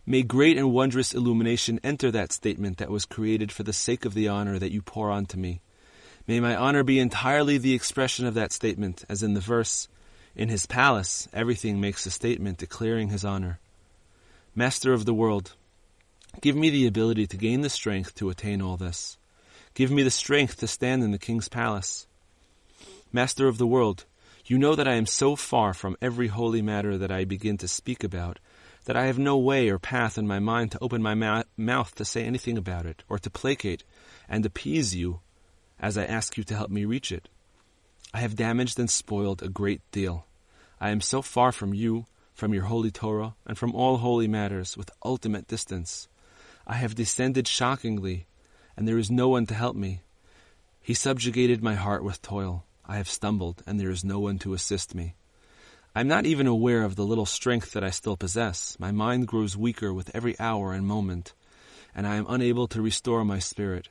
May 0.07 0.23
great 0.23 0.57
and 0.57 0.73
wondrous 0.73 1.13
illumination 1.13 1.81
enter 1.85 2.11
that 2.11 2.33
statement 2.33 2.79
that 2.79 2.89
was 2.89 3.05
created 3.05 3.53
for 3.53 3.63
the 3.63 3.75
sake 3.75 4.07
of 4.07 4.15
the 4.15 4.29
honor 4.29 4.59
that 4.59 4.73
you 4.73 4.81
pour 4.81 5.11
onto 5.11 5.37
me. 5.37 5.61
May 6.27 6.41
my 6.41 6.57
honor 6.57 6.83
be 6.83 6.99
entirely 6.99 7.59
the 7.59 7.75
expression 7.75 8.25
of 8.25 8.33
that 8.35 8.53
statement, 8.53 9.05
as 9.07 9.23
in 9.23 9.35
the 9.35 9.41
verse, 9.41 9.87
In 10.35 10.49
his 10.49 10.65
palace, 10.65 11.29
everything 11.31 11.79
makes 11.79 12.07
a 12.07 12.11
statement 12.11 12.57
declaring 12.57 13.11
his 13.11 13.23
honor. 13.23 13.59
Master 14.55 14.95
of 14.95 15.05
the 15.05 15.13
world, 15.13 15.53
Give 16.41 16.57
me 16.57 16.71
the 16.71 16.87
ability 16.87 17.27
to 17.29 17.37
gain 17.37 17.63
the 17.63 17.71
strength 17.71 18.15
to 18.17 18.31
attain 18.31 18.61
all 18.61 18.77
this. 18.77 19.19
Give 19.75 19.91
me 19.91 20.03
the 20.03 20.11
strength 20.11 20.59
to 20.59 20.67
stand 20.67 21.03
in 21.03 21.11
the 21.11 21.19
king's 21.19 21.49
palace. 21.49 22.07
Master 23.13 23.49
of 23.49 23.59
the 23.59 23.67
world, 23.67 24.05
you 24.45 24.59
know 24.59 24.75
that 24.75 24.89
I 24.89 24.95
am 24.95 25.07
so 25.07 25.37
far 25.37 25.75
from 25.75 25.97
every 26.01 26.29
holy 26.29 26.63
matter 26.63 26.97
that 26.99 27.11
I 27.11 27.25
begin 27.25 27.59
to 27.59 27.69
speak 27.69 28.05
about 28.05 28.39
that 28.87 28.97
I 28.97 29.07
have 29.07 29.19
no 29.19 29.37
way 29.37 29.69
or 29.69 29.79
path 29.79 30.17
in 30.17 30.27
my 30.27 30.39
mind 30.39 30.73
to 30.73 30.79
open 30.81 31.03
my 31.03 31.15
ma- 31.15 31.43
mouth 31.57 31.95
to 31.97 32.05
say 32.05 32.25
anything 32.25 32.57
about 32.57 32.87
it, 32.87 33.03
or 33.09 33.19
to 33.19 33.29
placate 33.29 33.83
and 34.29 34.47
appease 34.47 34.95
you 34.95 35.21
as 35.81 35.99
I 35.99 36.05
ask 36.05 36.37
you 36.37 36.45
to 36.45 36.57
help 36.57 36.71
me 36.71 36.85
reach 36.85 37.11
it. 37.11 37.29
I 38.15 38.21
have 38.21 38.37
damaged 38.37 38.79
and 38.79 38.89
spoiled 38.89 39.43
a 39.43 39.49
great 39.49 39.83
deal. 39.91 40.27
I 40.81 40.91
am 40.91 41.01
so 41.01 41.21
far 41.21 41.51
from 41.51 41.75
you, 41.75 42.07
from 42.33 42.55
your 42.55 42.65
holy 42.65 42.93
Torah, 42.93 43.35
and 43.45 43.59
from 43.59 43.75
all 43.75 43.99
holy 43.99 44.29
matters, 44.29 44.77
with 44.77 44.91
ultimate 45.05 45.49
distance. 45.49 46.07
I 46.67 46.75
have 46.75 46.95
descended 46.95 47.47
shockingly, 47.47 48.27
and 48.77 48.89
there 48.89 48.99
is 48.99 49.11
no 49.11 49.29
one 49.29 49.47
to 49.47 49.55
help 49.55 49.77
me. 49.77 50.01
He 50.81 50.95
subjugated 50.95 51.63
my 51.63 51.75
heart 51.75 52.03
with 52.03 52.23
toil. 52.23 52.65
I 52.85 52.97
have 52.97 53.09
stumbled, 53.09 53.63
and 53.67 53.79
there 53.79 53.91
is 53.91 54.05
no 54.05 54.19
one 54.19 54.39
to 54.41 54.55
assist 54.55 54.95
me. 54.95 55.15
I 55.95 56.01
am 56.01 56.09
not 56.09 56.27
even 56.27 56.47
aware 56.47 56.83
of 56.83 56.97
the 56.97 57.07
little 57.07 57.25
strength 57.25 57.73
that 57.73 57.85
I 57.85 57.91
still 57.91 58.17
possess. 58.17 58.77
My 58.79 58.91
mind 58.91 59.29
grows 59.29 59.57
weaker 59.57 59.95
with 59.95 60.11
every 60.15 60.39
hour 60.39 60.73
and 60.73 60.87
moment, 60.87 61.35
and 61.95 62.07
I 62.07 62.17
am 62.17 62.27
unable 62.29 62.67
to 62.69 62.83
restore 62.83 63.25
my 63.25 63.39
spirit. 63.39 63.89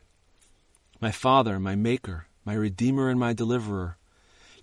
My 1.01 1.11
Father, 1.11 1.59
my 1.59 1.75
Maker, 1.75 2.27
my 2.45 2.53
Redeemer, 2.53 3.09
and 3.09 3.19
my 3.19 3.33
Deliverer, 3.33 3.97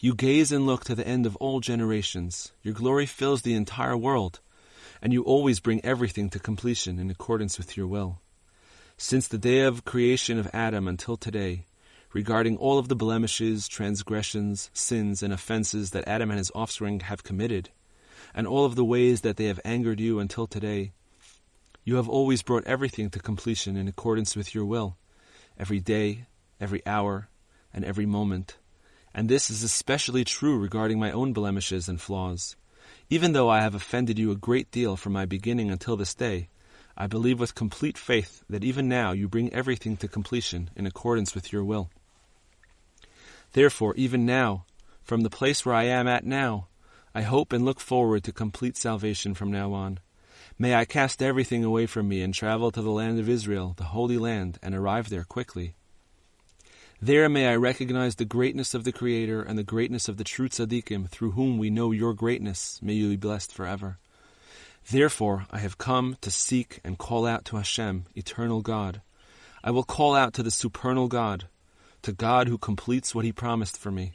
you 0.01 0.15
gaze 0.15 0.53
and 0.53 0.67
look 0.67 0.85
to 0.85 0.95
the 0.95 1.07
end 1.07 1.27
of 1.27 1.37
all 1.37 1.61
generations. 1.61 2.53
Your 2.63 2.75
glory 2.75 3.07
fills 3.07 3.43
the 3.43 3.55
entire 3.55 3.97
world, 3.97 4.41
and 5.03 5.13
you 5.13 5.23
always 5.25 5.59
bring 5.59 5.85
everything 5.85 6.31
to 6.31 6.39
completion 6.39 7.01
in 7.01 7.11
accordance 7.11 7.59
with 7.59 7.77
your 7.77 7.89
will. 7.89 8.21
Since 8.97 9.27
the 9.27 9.39
day 9.39 9.61
of 9.61 9.85
creation 9.85 10.39
of 10.39 10.49
Adam 10.55 10.87
until 10.87 11.17
today, 11.17 11.67
regarding 12.13 12.57
all 12.57 12.79
of 12.79 12.89
the 12.89 12.95
blemishes, 12.95 13.67
transgressions, 13.67 14.71
sins, 14.73 15.23
and 15.23 15.33
offenses 15.33 15.91
that 15.91 16.07
Adam 16.07 16.31
and 16.31 16.39
his 16.39 16.53
offspring 16.55 17.01
have 17.01 17.25
committed, 17.25 17.71
and 18.33 18.47
all 18.47 18.65
of 18.65 18.77
the 18.77 18.85
ways 18.85 19.23
that 19.23 19.37
they 19.37 19.47
have 19.47 19.61
angered 19.65 19.99
you 19.99 20.21
until 20.21 20.47
today. 20.47 20.93
You 21.85 21.97
have 21.97 22.09
always 22.09 22.43
brought 22.43 22.65
everything 22.65 23.11
to 23.11 23.19
completion 23.19 23.77
in 23.77 23.89
accordance 23.89 24.37
with 24.37 24.55
your 24.55 24.65
will, 24.65 24.97
every 25.59 25.81
day, 25.81 26.27
every 26.61 26.87
hour, 26.87 27.29
and 27.75 27.85
every 27.85 28.07
moment. 28.07 28.57
And 29.13 29.29
this 29.29 29.51
is 29.51 29.65
especially 29.65 30.25
true 30.25 30.57
regarding 30.57 31.01
my 31.01 31.11
own 31.11 31.33
blemishes 31.33 31.89
and 31.89 32.01
flaws. 32.01 32.57
Even 33.13 33.35
though 33.35 33.51
I 33.51 33.61
have 33.61 33.75
offended 33.75 34.19
you 34.19 34.31
a 34.31 34.37
great 34.37 34.71
deal 34.71 34.97
from 34.97 35.13
my 35.13 35.27
beginning 35.27 35.71
until 35.71 35.99
this 35.99 36.15
day, 36.15 36.49
I 36.97 37.07
believe 37.07 37.39
with 37.39 37.55
complete 37.55 37.99
faith 37.99 38.43
that 38.49 38.65
even 38.65 38.89
now 38.89 39.13
you 39.13 39.29
bring 39.29 39.53
everything 39.53 39.99
to 39.99 40.09
completion 40.09 40.71
in 40.75 40.87
accordance 40.87 41.35
with 41.35 41.53
your 41.53 41.63
will. 41.63 41.91
Therefore, 43.53 43.93
even 43.99 44.25
now, 44.25 44.65
from 45.03 45.21
the 45.21 45.29
place 45.29 45.67
where 45.67 45.75
I 45.75 45.85
am 45.85 46.09
at 46.09 46.25
now, 46.25 46.69
I 47.15 47.21
hope 47.21 47.53
and 47.53 47.67
look 47.67 47.81
forward 47.81 48.25
to 48.25 48.33
complete 48.33 48.79
salvation 48.79 49.35
from 49.35 49.53
now 49.53 49.75
on. 49.75 49.99
May 50.59 50.75
I 50.75 50.87
cast 50.87 51.23
everything 51.23 51.65
away 51.65 51.85
from 51.85 52.09
me 52.09 52.23
and 52.23 52.33
travel 52.33 52.71
to 52.71 52.81
the 52.81 52.91
land 52.91 53.21
of 53.21 53.29
Israel, 53.29 53.75
the 53.77 53.93
Holy 53.93 54.17
Land, 54.17 54.59
and 54.63 54.75
arrive 54.75 55.11
there 55.11 55.25
quickly. 55.25 55.75
There 57.05 57.29
may 57.29 57.49
I 57.49 57.57
recognize 57.57 58.15
the 58.15 58.25
greatness 58.25 58.75
of 58.75 58.85
the 58.85 58.93
Creator 58.93 59.43
and 59.43 59.59
the 59.59 59.65
greatness 59.65 60.09
of 60.09 60.19
the 60.19 60.23
true 60.23 60.49
tzaddikim, 60.49 61.09
through 61.09 61.33
whom 61.33 61.59
we 61.59 61.69
know 61.69 61.91
your 61.91 62.15
greatness. 62.15 62.79
May 62.81 62.93
you 62.93 63.09
be 63.09 63.17
blessed 63.17 63.53
forever. 63.53 63.99
Therefore, 64.89 65.47
I 65.51 65.59
have 65.59 65.79
come 65.79 66.17
to 66.21 66.31
seek 66.31 66.79
and 66.85 66.97
call 66.97 67.27
out 67.27 67.45
to 67.47 67.57
Hashem, 67.57 68.05
eternal 68.15 68.61
God. 68.61 69.01
I 69.65 69.73
will 69.73 69.83
call 69.83 70.15
out 70.15 70.33
to 70.35 70.45
the 70.45 70.53
supernal 70.53 71.09
God, 71.09 71.49
to 72.03 72.13
God 72.13 72.47
who 72.47 72.57
completes 72.57 73.17
what 73.17 73.25
he 73.25 73.33
promised 73.33 73.77
for 73.77 73.91
me. 73.91 74.13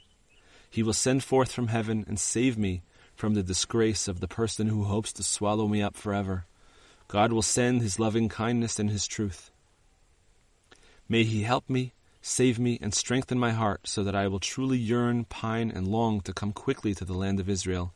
He 0.70 0.82
will 0.82 0.94
send 0.94 1.22
forth 1.22 1.52
from 1.52 1.68
heaven 1.68 2.06
and 2.08 2.18
save 2.18 2.56
me 2.56 2.80
from 3.14 3.34
the 3.34 3.42
disgrace 3.42 4.08
of 4.08 4.20
the 4.20 4.28
person 4.28 4.68
who 4.68 4.84
hopes 4.84 5.12
to 5.12 5.22
swallow 5.22 5.68
me 5.68 5.82
up 5.82 5.94
forever. 5.94 6.46
God 7.06 7.34
will 7.34 7.42
send 7.42 7.82
his 7.82 8.00
loving 8.00 8.30
kindness 8.30 8.78
and 8.78 8.88
his 8.88 9.06
truth. 9.06 9.50
May 11.06 11.24
he 11.24 11.42
help 11.42 11.68
me, 11.68 11.92
save 12.20 12.58
me, 12.58 12.78
and 12.80 12.92
strengthen 12.92 13.38
my 13.38 13.52
heart 13.52 13.86
so 13.86 14.02
that 14.04 14.14
I 14.14 14.28
will 14.28 14.40
truly 14.40 14.78
yearn, 14.78 15.24
pine, 15.24 15.70
and 15.70 15.88
long 15.88 16.20
to 16.22 16.32
come 16.32 16.52
quickly 16.52 16.94
to 16.94 17.04
the 17.04 17.14
land 17.14 17.40
of 17.40 17.48
Israel. 17.48 17.92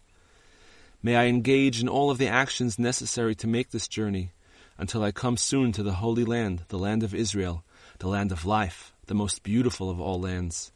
May 1.02 1.16
I 1.16 1.26
engage 1.26 1.80
in 1.80 1.88
all 1.88 2.10
of 2.10 2.18
the 2.18 2.28
actions 2.28 2.78
necessary 2.78 3.34
to 3.36 3.46
make 3.46 3.70
this 3.70 3.88
journey 3.88 4.32
until 4.78 5.02
I 5.02 5.12
come 5.12 5.36
soon 5.36 5.72
to 5.72 5.82
the 5.82 5.94
Holy 5.94 6.24
Land, 6.24 6.64
the 6.68 6.78
land 6.78 7.02
of 7.02 7.14
Israel, 7.14 7.64
the 7.98 8.08
land 8.08 8.32
of 8.32 8.44
life, 8.44 8.92
the 9.06 9.14
most 9.14 9.42
beautiful 9.42 9.90
of 9.90 10.00
all 10.00 10.20
lands. 10.20 10.72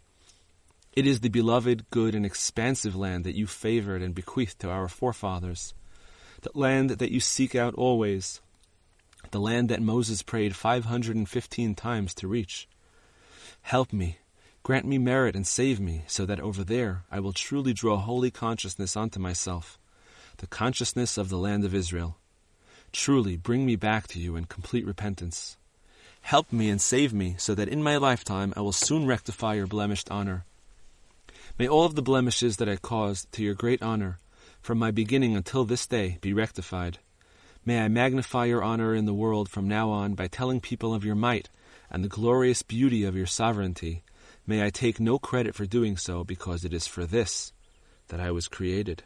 It 0.93 1.07
is 1.07 1.21
the 1.21 1.29
beloved, 1.29 1.91
good, 1.91 2.15
and 2.15 2.25
expansive 2.25 2.97
land 2.97 3.25
that 3.25 3.37
you 3.37 3.47
favored 3.47 4.03
and 4.03 4.15
bequeathed 4.15 4.59
to 4.61 4.71
our 4.71 4.89
forefathers, 4.89 5.75
the 6.43 6.51
land 6.55 6.91
that 6.91 7.13
you 7.13 7.21
seek 7.21 7.55
out 7.55 7.75
always, 7.75 8.41
the 9.31 9.41
land 9.41 9.69
that 9.69 9.83
Moses 9.83 10.23
prayed 10.23 10.57
515 10.57 11.75
times 11.75 12.15
to 12.15 12.29
reach. 12.29 12.67
Help 13.67 13.93
me, 13.93 14.19
grant 14.63 14.87
me 14.87 14.97
merit, 14.97 15.35
and 15.35 15.45
save 15.45 15.81
me, 15.81 16.05
so 16.07 16.25
that 16.25 16.39
over 16.39 16.63
there 16.63 17.03
I 17.11 17.19
will 17.19 17.33
truly 17.33 17.73
draw 17.73 17.97
holy 17.97 18.31
consciousness 18.31 18.97
onto 18.97 19.19
myself, 19.19 19.77
the 20.37 20.47
consciousness 20.47 21.19
of 21.19 21.31
the 21.31 21.37
land 21.37 21.65
of 21.65 21.75
Israel. 21.75 22.17
Truly 22.93 23.37
bring 23.37 23.67
me 23.67 23.75
back 23.75 24.07
to 24.09 24.21
you 24.21 24.37
in 24.37 24.45
complete 24.45 24.87
repentance. 24.87 25.57
Help 26.21 26.53
me 26.53 26.71
and 26.71 26.81
save 26.81 27.13
me, 27.13 27.35
so 27.39 27.57
that 27.57 27.67
in 27.67 27.83
my 27.83 27.97
lifetime 27.97 28.55
I 28.57 28.61
will 28.61 28.71
soon 28.71 29.05
rectify 29.05 29.55
your 29.55 29.67
blemished 29.67 30.13
honor. 30.13 30.45
May 31.59 31.67
all 31.67 31.87
of 31.87 31.97
the 31.97 32.03
blemishes 32.03 32.59
that 32.59 32.69
I 32.69 32.77
caused 32.77 33.33
to 33.33 33.43
your 33.43 33.55
great 33.55 33.83
honor, 33.83 34.21
from 34.61 34.79
my 34.79 34.93
beginning 34.93 35.35
until 35.35 35.65
this 35.65 35.89
day, 35.89 36.19
be 36.21 36.33
rectified. 36.33 36.99
May 37.65 37.81
I 37.81 37.89
magnify 37.89 38.45
your 38.45 38.63
honor 38.63 38.95
in 38.95 39.07
the 39.07 39.13
world 39.13 39.49
from 39.49 39.67
now 39.67 39.91
on 39.91 40.15
by 40.15 40.29
telling 40.29 40.61
people 40.61 40.95
of 40.95 41.05
your 41.05 41.17
might 41.17 41.49
and 41.91 42.03
the 42.03 42.09
glorious 42.09 42.63
beauty 42.63 43.05
of 43.05 43.17
your 43.17 43.27
sovereignty. 43.27 44.03
May 44.47 44.65
I 44.65 44.71
take 44.71 45.01
no 45.01 45.19
credit 45.19 45.55
for 45.55 45.67
doing 45.67 45.97
so, 45.97 46.25
because 46.25 46.65
it 46.65 46.73
is 46.73 46.87
for 46.87 47.07
this 47.07 47.53
that 48.09 48.21
I 48.21 48.31
was 48.31 48.49
created. 48.49 49.03